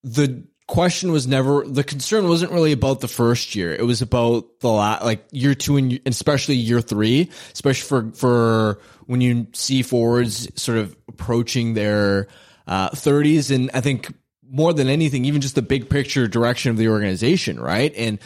[0.05, 3.75] the question was never the concern wasn't really about the first year.
[3.75, 8.81] It was about the la- like year two and especially year three, especially for for
[9.07, 12.29] when you see forwards sort of approaching their
[12.67, 14.13] uh, 30s, and I think
[14.49, 17.93] more than anything, even just the big picture direction of the organization, right?
[17.95, 18.19] And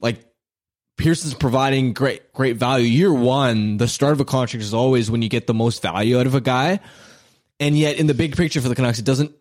[0.00, 0.24] like
[0.96, 2.86] Pearson's providing great great value.
[2.86, 6.18] Year one, the start of a contract is always when you get the most value
[6.18, 6.80] out of a guy.
[7.60, 9.32] And yet in the big picture for the Canucks, it doesn't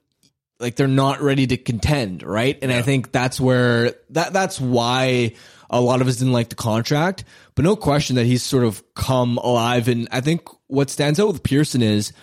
[0.59, 2.57] like they're not ready to contend, right?
[2.61, 5.33] And I think that's where that that's why
[5.69, 7.23] a lot of us didn't like the contract.
[7.55, 9.87] But no question that he's sort of come alive.
[9.87, 12.13] And I think what stands out with Pearson is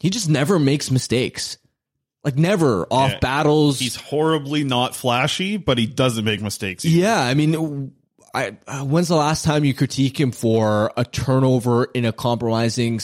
[0.00, 1.58] he just never makes mistakes.
[2.24, 3.18] Like never off Yeah.
[3.18, 3.78] battles.
[3.78, 6.82] He's horribly not flashy, but he doesn't make mistakes.
[6.84, 7.92] Yeah, I mean,
[8.34, 13.00] I, uh, when's the last time you critique him for a turnover in a compromising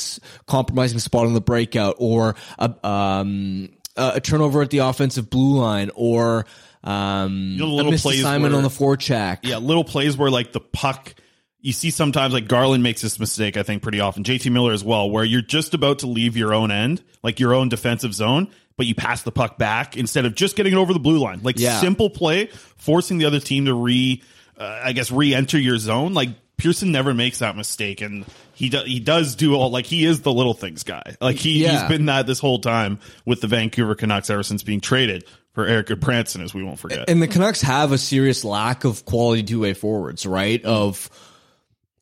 [0.46, 5.90] compromising spot on the breakout, or a um a turnover at the offensive blue line,
[5.94, 6.46] or
[6.82, 9.38] um know, a little plays where- on the forecheck?
[9.42, 11.14] Yeah, little plays where like the puck
[11.62, 14.24] you see sometimes like Garland makes this mistake, I think, pretty often.
[14.24, 17.52] JT Miller as well, where you're just about to leave your own end, like your
[17.52, 20.94] own defensive zone, but you pass the puck back instead of just getting it over
[20.94, 21.40] the blue line.
[21.42, 21.78] Like Yeah.
[21.78, 22.46] simple play,
[22.78, 24.22] forcing the other team to re,
[24.60, 26.14] uh, I guess, re-enter your zone.
[26.14, 30.04] Like Pearson never makes that mistake, and he do, he does do all like he
[30.04, 31.16] is the little things guy.
[31.20, 31.80] Like he Yeah.
[31.80, 35.66] he's been that this whole time with the Vancouver Canucks ever since being traded for
[35.66, 37.08] Eric Branson, as we won't forget.
[37.10, 40.62] And the Canucks have a serious lack of quality two way forwards, right?
[40.64, 41.08] Of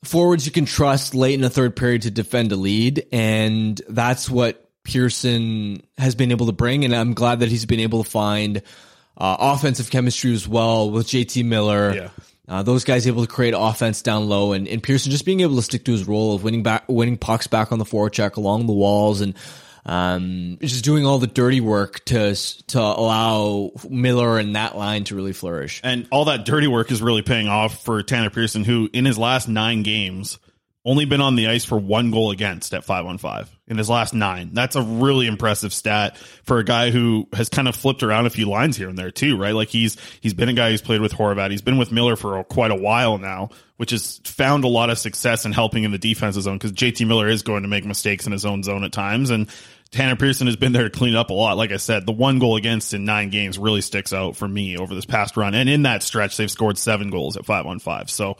[0.04, 3.06] forwards you can trust late in the third period to defend a lead.
[3.12, 6.84] And that's what Pearson has been able to bring.
[6.84, 8.58] And I'm glad that he's been able to find
[9.16, 11.94] uh, offensive chemistry as well with JT Miller.
[11.94, 12.08] Yeah.
[12.48, 15.56] Uh, those guys able to create offense down low, and, and Pearson just being able
[15.56, 18.66] to stick to his role of winning back, winning pucks back on the forecheck along
[18.66, 19.34] the walls, and
[19.84, 22.34] um, just doing all the dirty work to
[22.68, 25.80] to allow Miller and that line to really flourish.
[25.84, 29.18] And all that dirty work is really paying off for Tanner Pearson, who in his
[29.18, 30.38] last nine games
[30.88, 33.90] only been on the ice for one goal against at five on five in his
[33.90, 34.50] last nine.
[34.54, 38.30] That's a really impressive stat for a guy who has kind of flipped around a
[38.30, 39.54] few lines here and there too, right?
[39.54, 41.50] Like he's he's been a guy who's played with Horvat.
[41.50, 44.98] He's been with Miller for quite a while now, which has found a lot of
[44.98, 48.24] success in helping in the defensive zone because JT Miller is going to make mistakes
[48.24, 49.48] in his own zone at times and.
[49.90, 51.56] Tanner Pearson has been there to clean up a lot.
[51.56, 54.76] Like I said, the one goal against in nine games really sticks out for me
[54.76, 55.54] over this past run.
[55.54, 58.10] And in that stretch, they've scored seven goals at five on five.
[58.10, 58.36] So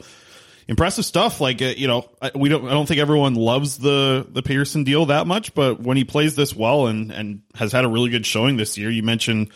[0.69, 1.41] impressive stuff.
[1.41, 2.65] Like uh, you know, I, we don't.
[2.65, 6.35] I don't think everyone loves the the Pearson deal that much, but when he plays
[6.35, 9.49] this well and and has had a really good showing this year, you mentioned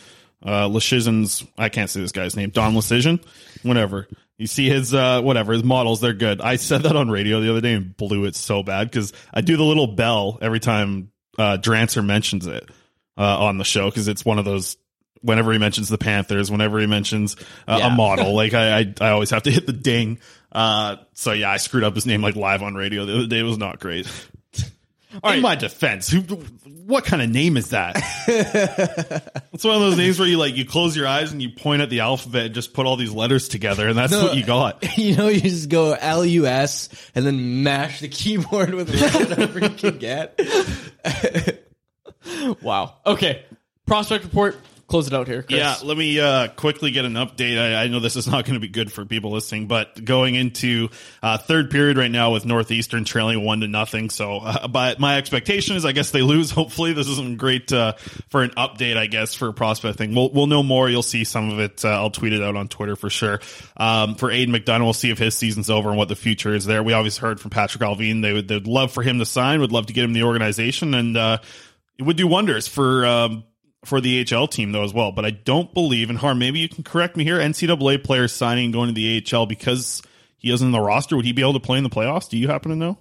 [0.44, 0.68] uh.
[0.68, 2.50] I can't say this guy's name.
[2.50, 3.24] Don Lecision,
[3.62, 4.08] whatever.
[4.36, 6.40] You see his uh whatever his models, they're good.
[6.40, 9.40] I said that on radio the other day and blew it so bad because I
[9.40, 12.68] do the little bell every time uh Drancer mentions it
[13.16, 14.76] uh on the show because it's one of those
[15.22, 17.36] whenever he mentions the Panthers, whenever he mentions
[17.66, 17.86] uh, Yeah.
[17.86, 20.18] a model, like I, I, I always have to hit the ding.
[20.54, 23.40] Uh, so yeah, I screwed up his name like live on radio the other day.
[23.40, 24.06] It was not great.
[25.22, 26.20] In my defense, who,
[26.86, 27.94] what kind of name is that?
[29.52, 31.82] it's one of those names where you like you close your eyes and you point
[31.82, 34.24] at the alphabet and just put all these letters together, and that's No.
[34.24, 34.84] what you got.
[34.98, 39.60] You know, you just go L U S and then mash the keyboard with whatever
[39.60, 40.40] you can get.
[42.62, 42.94] Wow.
[43.04, 43.44] Okay.
[43.86, 44.56] Prospect report
[44.86, 45.42] close it out here.
[45.42, 45.58] Chris.
[45.58, 47.58] Yeah, let me uh, quickly get an update.
[47.58, 50.34] I, I know this is not going to be good for people listening, but going
[50.34, 50.88] into
[51.22, 54.10] uh, third period right now with Northeastern trailing one to nothing.
[54.10, 56.50] So, uh, but my expectation is, I guess they lose.
[56.54, 57.94] Hopefully, this isn't great uh,
[58.28, 58.96] for an update.
[58.96, 60.88] I guess for prospecting, we'll we'll know more.
[60.88, 61.84] You'll see some of it.
[61.84, 63.40] Uh, I'll tweet it out on Twitter for sure.
[63.76, 66.64] Um, for Aidan McDonough, we'll see if his season's over and what the future is
[66.64, 66.82] there.
[66.82, 68.22] We obviously heard from Patrik Allvin.
[68.22, 69.60] They would they'd love for him to sign.
[69.60, 71.38] Would love to get him the organization, and uh,
[71.98, 73.06] it would do wonders for.
[73.06, 73.44] Um,
[73.84, 75.12] for the HL team though as well.
[75.12, 77.38] But I don't believe, and Harm, maybe you can correct me here.
[77.38, 80.02] NCAA players signing and going to the AHL because
[80.38, 81.16] he isn't in the roster.
[81.16, 82.28] Would he be able to play in the playoffs?
[82.28, 82.98] Do you happen to know?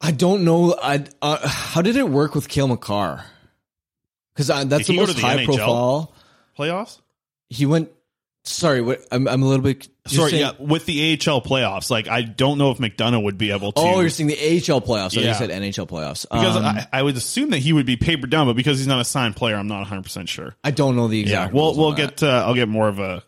[0.00, 0.76] I don't know.
[0.82, 3.24] I uh, how did it work with Cale Makar?
[4.34, 5.44] Because that's Did the most the high NHL?
[5.46, 6.14] profile.
[6.58, 7.00] Playoffs?
[7.48, 7.90] He went.
[8.44, 9.86] Sorry, what, I'm I'm a little bit.
[10.08, 11.90] you're Sorry, saying- yeah, with the AHL playoffs.
[11.90, 13.80] Like I don't know if McDonough would be able to.
[13.80, 15.16] Oh, you're saying the AHL playoffs.
[15.16, 15.28] I Yeah.
[15.28, 16.22] you said NHL playoffs.
[16.28, 18.88] because Um, I, I would assume that he would be papered down, but because he's
[18.88, 20.56] not a signed player, I'm not 100 percent sure.
[20.64, 21.54] I don't know the Yeah, exact.
[21.54, 22.16] we'll rules we'll that.
[22.16, 23.22] get uh, I'll get more of a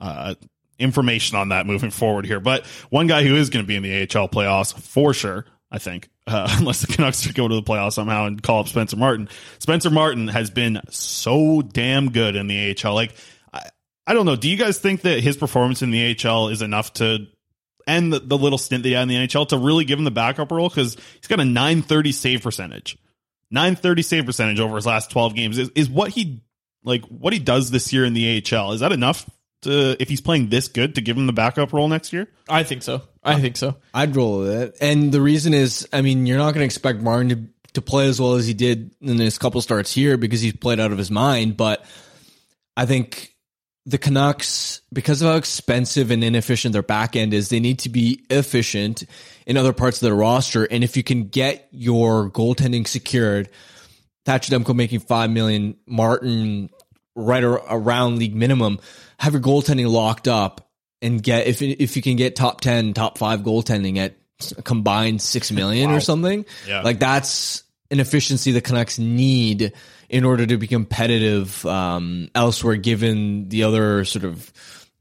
[0.00, 0.34] uh,
[0.78, 2.40] information on that moving forward here.
[2.40, 5.78] But one guy who is going to be in the AHL playoffs for sure, I
[5.78, 9.30] think, uh, unless the Canucks go to the playoffs somehow and call up Spencer Martin.
[9.60, 12.94] Spencer Martin has been so damn good in the AHL.
[12.94, 13.14] Like
[14.06, 14.36] I, I don't know.
[14.36, 17.26] Do you guys think that his performance in the AHL is enough to?
[17.86, 20.04] end the, the little stint that he had in the NHL to really give him
[20.04, 22.98] the backup role because he's got a 930 save percentage.
[23.50, 26.42] 930 save percentage over his last 12 games is, is what he
[26.84, 28.72] like what he does this year in the AHL.
[28.72, 29.28] Is that enough
[29.62, 32.28] to if he's playing this good to give him the backup role next year?
[32.48, 33.02] I think so.
[33.22, 33.76] I think so.
[33.94, 34.76] I'd roll with it.
[34.80, 38.08] And the reason is, I mean, you're not going to expect Martin to, to play
[38.08, 40.98] as well as he did in his couple starts here because he's played out of
[40.98, 41.56] his mind.
[41.56, 41.84] But
[42.76, 43.31] I think
[43.84, 47.88] the Canucks, because of how expensive and inefficient their back end is, they need to
[47.88, 49.02] be efficient
[49.46, 50.64] in other parts of their roster.
[50.64, 53.48] And if you can get your goaltending secured,
[54.24, 56.70] Thatcher Demko making five million, Martin
[57.16, 58.78] right around league minimum,
[59.18, 60.70] have your goaltending locked up
[61.00, 64.14] and get if if you can get top ten, top five goaltending at
[64.56, 65.96] a combined six million Wow.
[65.96, 66.82] or something, Yeah.
[66.82, 69.72] like that's an efficiency the Canucks need
[70.08, 74.50] in order to be competitive um, elsewhere, given the other sort of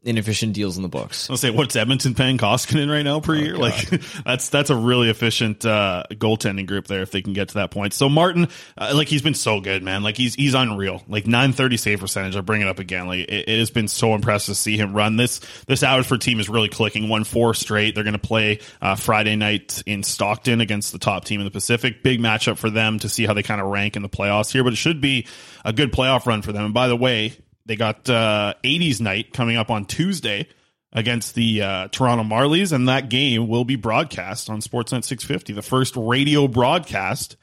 [0.03, 1.29] inefficient deals in the books.
[1.29, 3.55] I'll say what's Edmonton paying Koskinen right now per year?
[3.55, 3.89] Like
[4.25, 7.71] that's that's a really efficient uh, goaltending group there if they can get to that
[7.71, 7.93] point.
[7.93, 8.47] So Martin,
[8.77, 10.01] uh, like he's been so good, man.
[10.01, 11.03] Like he's he's unreal.
[11.07, 12.35] Like 930 save percentage.
[12.35, 13.07] I bring it up again.
[13.07, 15.39] Like it, it has been so impressive to see him run this.
[15.67, 17.07] This Abbotsford team is really clicking.
[17.07, 17.93] Won four straight.
[17.93, 21.51] They're going to play uh, Friday night in Stockton against the top team in the
[21.51, 22.01] Pacific.
[22.01, 24.63] Big matchup for them to see how they kind of rank in the playoffs here.
[24.63, 25.27] But it should be
[25.63, 26.65] a good playoff run for them.
[26.65, 27.33] And by the way,
[27.65, 30.47] they got uh, 80s night coming up on Tuesday
[30.93, 35.61] against the uh, Toronto Marlies, and that game will be broadcast on Sportsnet 650, the
[35.61, 37.37] first radio broadcast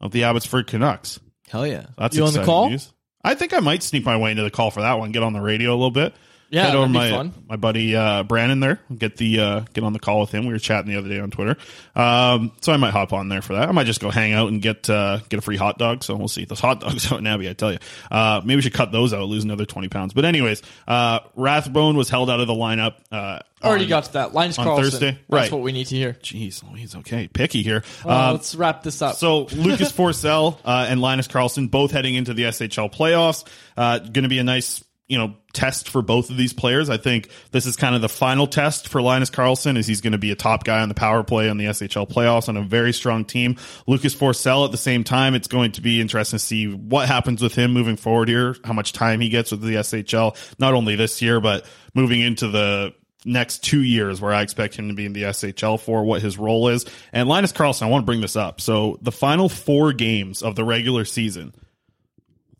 [0.00, 1.18] of the Abbotsford Canucks.
[1.48, 1.86] Hell yeah!
[1.98, 2.70] That's You on the call?
[2.70, 2.92] news.
[3.22, 5.12] I think I might sneak my way into the call for that one.
[5.12, 6.14] Get on the radio a little bit.
[6.52, 7.32] Yeah, Head over my fun.
[7.48, 8.80] my buddy uh, Brandon there.
[8.92, 10.46] Get the uh, get on the call with him.
[10.46, 11.56] We were chatting the other day on Twitter,
[11.94, 13.68] um, so I might hop on there for that.
[13.68, 16.02] I might just go hang out and get uh, get a free hot dog.
[16.02, 16.44] So we'll see.
[16.46, 17.78] Those hot dogs out in Abbey, I tell you.
[18.10, 20.12] Uh, maybe we should cut those out, lose another twenty pounds.
[20.12, 22.94] But anyways, uh, Rathbone was held out of the lineup.
[23.12, 24.34] Uh, Already on- got to that.
[24.34, 24.76] Linus on Karlsson.
[24.82, 25.10] Thursday.
[25.12, 25.52] That's Right.
[25.52, 26.14] what we need to hear.
[26.14, 26.96] Jeez, Louise.
[26.96, 27.84] Okay, picky here.
[28.04, 29.16] Well, Um, let's wrap this up.
[29.16, 33.44] so Lucas Forsell uh, and Linus Karlsson both heading into the SHL playoffs.
[33.76, 36.88] Uh, going to be a nice, you know, test for both of these players.
[36.88, 40.12] I think this is kind of the final test for Linus Karlsson, as he's going
[40.12, 42.62] to be a top guy on the power play on the SHL playoffs on a
[42.62, 43.56] very strong team.
[43.88, 47.42] Lucas Forsell at the same time, it's going to be interesting to see what happens
[47.42, 50.94] with him moving forward here, how much time he gets with the SHL, not only
[50.94, 52.94] this year but moving into the
[53.24, 56.38] next two years where I expect him to be in the SHL for what his
[56.38, 56.86] role is.
[57.12, 58.60] And Linus Karlsson, I want to bring this up.
[58.60, 61.52] So the final four games of the regular season,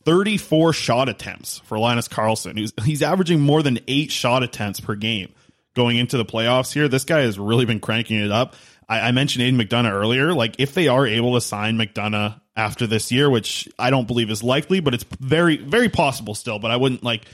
[0.05, 2.59] 34 shot attempts for Linus Karlsson.
[2.59, 5.33] He's, he's averaging more than eight shot attempts per game
[5.75, 6.89] going into the playoffs here.
[6.89, 8.55] This guy has really been cranking it up.
[8.89, 10.35] I, I mentioned Aidan McDonough earlier.
[10.35, 14.31] Like if they are able to sign McDonough after this year, which I don't believe
[14.31, 17.25] is likely, but it's very, very possible still, but I wouldn't like,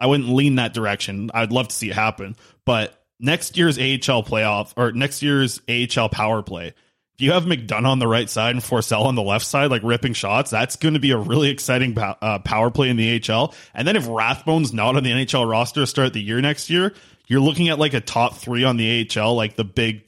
[0.00, 1.30] I wouldn't lean that direction.
[1.34, 2.36] I'd love to see it happen.
[2.64, 6.74] But next year's AHL playoff or next year's AHL power play,
[7.22, 10.12] you have McDonough on the right side and Forsell on the left side, like ripping
[10.12, 13.54] shots, that's going to be a really exciting uh, power play in the AHL.
[13.74, 16.92] And then if Rathbone's not on the NHL roster to start the year next year,
[17.28, 20.02] you're looking at like a top three on the AHL, like the big.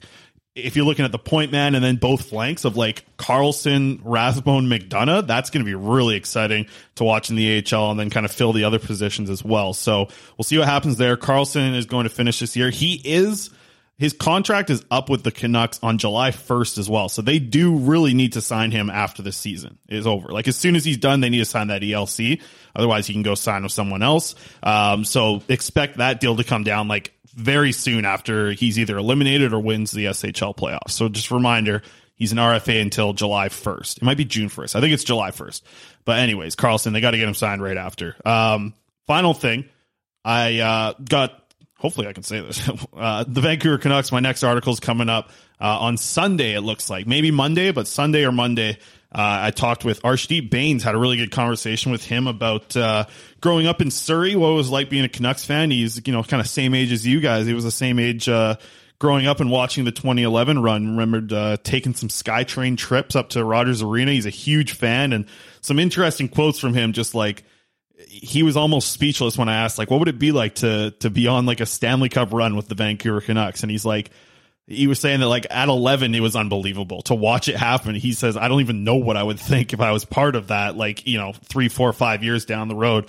[0.55, 4.67] If you're looking at the point man and then both flanks of like Karlsson, Rathbone,
[4.67, 8.25] McDonough, that's going to be really exciting to watch in the AHL and then kind
[8.25, 9.73] of fill the other positions as well.
[9.73, 10.07] So
[10.37, 11.17] we'll see what happens there.
[11.17, 12.69] Karlsson is going to finish this year.
[12.69, 13.49] He is
[13.97, 17.07] his contract is up with the Canucks on July 1st as well.
[17.07, 20.29] So they do really need to sign him after the season is over.
[20.29, 22.41] Like as soon as he's done, they need to sign that ELC.
[22.75, 24.35] Otherwise, he can go sign with someone else.
[24.63, 29.53] Um, so expect that deal to come down like very soon after he's either eliminated
[29.53, 30.91] or wins the SHL playoffs.
[30.91, 31.81] So just reminder,
[32.15, 33.97] he's an RFA until July 1st.
[33.97, 34.75] It might be June 1st.
[34.75, 35.61] I think it's July 1st.
[36.03, 38.15] But anyways, Karlsson, they got to get him signed right after.
[38.25, 38.73] Um,
[39.07, 39.65] final thing,
[40.25, 41.44] I uh, got
[41.77, 42.69] hopefully I can say this.
[42.95, 46.89] Uh, the Vancouver Canucks, my next article is coming up uh, on Sunday, it looks
[46.89, 47.05] like.
[47.05, 48.77] Maybe Monday, but Sunday or Monday.
[49.11, 53.05] Uh, I talked with Arshdeep Bains, had a really good conversation with him about uh,
[53.41, 55.71] growing up in Surrey, what it was like being a Canucks fan.
[55.71, 57.47] He's, you know, kind of same age as you guys.
[57.47, 58.55] He was the same age uh,
[58.97, 60.87] growing up and watching the 2011 run.
[60.91, 64.13] Remembered uh, taking some SkyTrain trips up to Rogers Arena.
[64.13, 65.25] He's a huge fan, and
[65.59, 67.43] some interesting quotes from him, just like–
[68.07, 71.09] he was almost speechless when I asked, like, what would it be like to to
[71.09, 73.63] be on like a Stanley Cup run with the Vancouver Canucks?
[73.63, 74.11] And he's like,
[74.67, 78.13] he was saying that like at 11 it was unbelievable to watch it happen he
[78.13, 80.75] says i don't even know what i would think if i was part of that
[80.75, 83.07] like you know three four five years down the road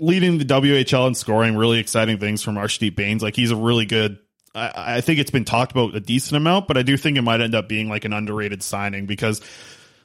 [0.00, 3.84] leading the whl and scoring really exciting things from arshdeep bains like he's a really
[3.84, 4.18] good
[4.54, 7.22] I, I think it's been talked about a decent amount but i do think it
[7.22, 9.40] might end up being like an underrated signing because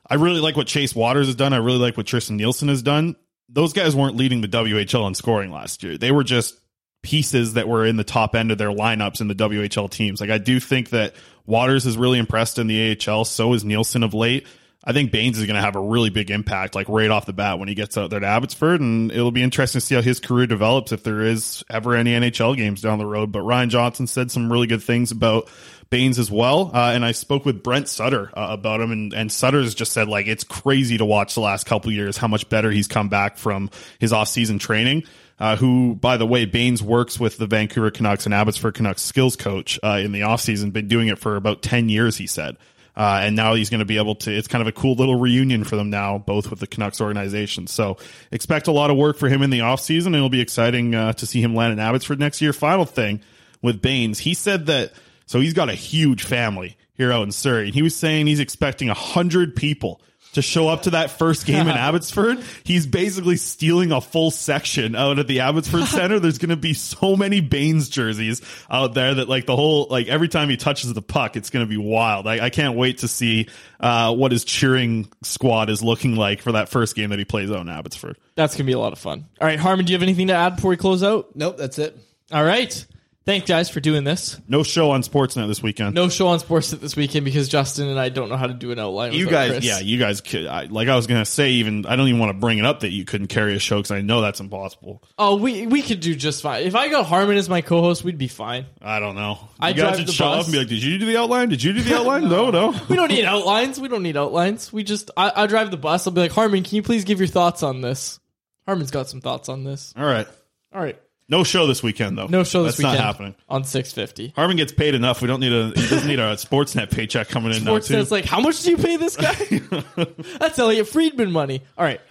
[0.06, 1.54] I really like what Chase Wouters has done.
[1.54, 3.16] I really like what Tristan Nielsen has done
[3.50, 5.98] those guys weren't leading the WHL in scoring last year.
[5.98, 6.60] They were just
[7.02, 10.22] pieces that were in the top end of their lineups in the WHL teams.
[10.22, 11.14] Like I do think that
[11.48, 13.26] Wouters is really impressed in the AHL.
[13.26, 14.48] So is Nielsen of late.
[14.86, 17.32] I think Bains is going to have a really big impact, like right off the
[17.32, 20.02] bat when he gets out there to Abbotsford, and it'll be interesting to see how
[20.02, 23.32] his career develops if there is ever any NHL games down the road.
[23.32, 25.50] But Ryan Johnson said some really good things about
[25.94, 29.32] Bains as well, uh, and I spoke with Brent Sutter uh, about him, and, and
[29.32, 32.72] Sutter's just said like it's crazy to watch the last couple years how much better
[32.72, 33.70] he's come back from
[34.00, 35.04] his off-season training.
[35.38, 39.36] Uh, who, by the way, Bains works with the Vancouver Canucks and Abbotsford Canucks skills
[39.36, 42.58] coach uh, in the offseason, been doing it for about 10 years, he said.
[42.98, 45.20] Uh, and now he's going to be able to, it's kind of a cool little
[45.20, 47.68] reunion for them now, both with the Canucks organization.
[47.68, 47.98] So
[48.32, 50.16] expect a lot of work for him in the offseason.
[50.16, 52.52] It'll be exciting uh, to see him land in Abbotsford next year.
[52.52, 53.22] Final thing
[53.62, 54.92] with Bains, he said that,
[55.26, 57.66] so he's got a huge family here out in Surrey.
[57.66, 60.02] And he was saying he's expecting a hundred people
[60.34, 62.40] to show up to that first game in Abbotsford.
[62.64, 66.20] He's basically stealing a full section out at the Abbotsford Center.
[66.20, 70.08] There's going to be so many Bains jerseys out there that like the whole, like
[70.08, 72.28] every time he touches the puck, it's going to be wild.
[72.28, 73.48] I, I can't wait to see
[73.80, 77.52] uh, what his cheering squad is looking like for that first game that he plays
[77.52, 78.18] out in Abbotsford.
[78.36, 79.26] That's going to be a lot of fun.
[79.40, 81.36] All right, Harman, do you have anything to add before we close out?
[81.36, 81.98] Nope, that's it.
[82.32, 82.86] All right.
[83.26, 84.38] Thanks, guys, for doing this.
[84.50, 85.96] No show on Sportsnet this weekend.
[85.96, 88.72] No show on Sportsnet this weekend because Justin and I don't know how to do
[88.72, 89.14] an outline.
[89.14, 89.66] You guys, Chris.
[89.66, 90.46] yeah, you guys could.
[90.46, 92.82] I, like I was gonna say, even I don't even want to bring it up
[92.82, 95.02] that you couldn't carry a show because I know that's impossible.
[95.18, 96.64] Oh, we we could do just fine.
[96.64, 98.66] If I got Harman as my co-host, we'd be fine.
[98.82, 99.40] I don't know.
[99.58, 100.40] I you guys drive the show bus.
[100.40, 101.48] up and be like, "Did you do the outline?
[101.48, 102.28] Did you do the outline?
[102.28, 102.74] no, no.
[102.90, 103.80] We don't need outlines.
[103.80, 104.74] We don't need outlines.
[104.74, 106.06] We just I, I drive the bus.
[106.08, 108.20] I'll be like, Harman, can you please give your thoughts on this?
[108.66, 109.94] Harman's got some thoughts on this.
[109.98, 110.28] All right.
[110.74, 111.00] All right.
[111.30, 112.28] No show this weekend though.
[112.28, 112.98] No show this That's weekend.
[113.00, 113.36] not happening.
[113.50, 114.34] on six fifty.
[114.36, 115.22] Harman gets paid enough.
[115.22, 115.68] We don't need a.
[115.80, 117.94] He doesn't need a Sportsnet paycheck coming in now too.
[117.94, 119.34] Sportsnet's like, how much do you pay this guy?
[120.40, 121.62] That's Elliotte Friedman money.
[121.78, 122.02] All right.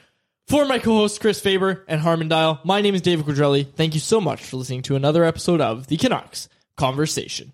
[0.48, 3.72] For my co-hosts Chris Faber and Harman Dayal, my name is David Quadrelli.
[3.74, 7.52] Thank you so much for listening to another episode of the Canucks Conversation.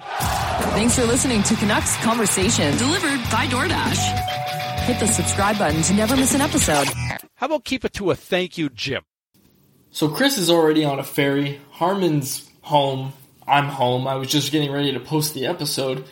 [0.00, 4.80] Thanks for listening to Canucks Conversation, delivered by DoorDash.
[4.86, 6.88] Hit the subscribe button to never miss an episode.
[7.34, 9.02] How about keep it to a thank you, Jim?
[9.94, 11.60] So Chris is already on a ferry.
[11.72, 13.12] Harman's home.
[13.46, 14.08] I'm home.
[14.08, 16.06] I was just getting ready to post the episode,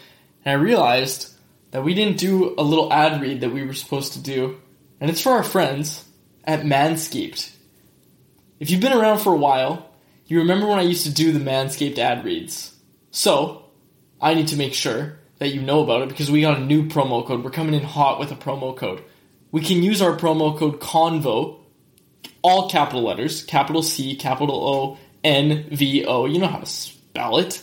[0.45, 1.35] and I realized
[1.71, 4.61] that we didn't do a little ad read that we were supposed to do,
[5.01, 6.05] and it's for our friends
[6.45, 7.51] at Manscaped.
[8.59, 9.91] If you've been around for a while,
[10.27, 12.75] you remember when I used to do the Manscaped ad reads.
[13.11, 13.65] So,
[14.21, 16.87] I need to make sure that you know about it because we got a new
[16.87, 17.43] promo code.
[17.43, 19.03] We're coming in hot with a promo code.
[19.51, 21.60] We can use our promo code CONVO
[22.43, 26.27] all capital letters, capital C, capital O, N, V, O.
[26.27, 27.63] You know how to spell it.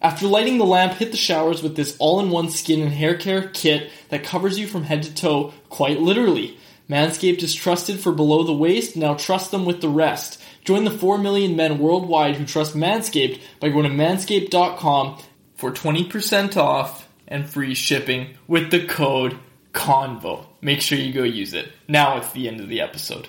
[0.00, 3.16] After lighting the lamp, hit the showers with this all in one skin and hair
[3.16, 6.58] care kit that covers you from head to toe, quite literally.
[6.88, 10.40] Manscaped is trusted for below the waist, now trust them with the rest.
[10.64, 15.18] Join the 4 million men worldwide who trust Manscaped by going to manscaped.com
[15.54, 19.38] for 20% off and free shipping with the code
[19.72, 20.46] CONVO.
[20.60, 21.72] Make sure you go use it.
[21.88, 23.28] Now it's the end of the episode.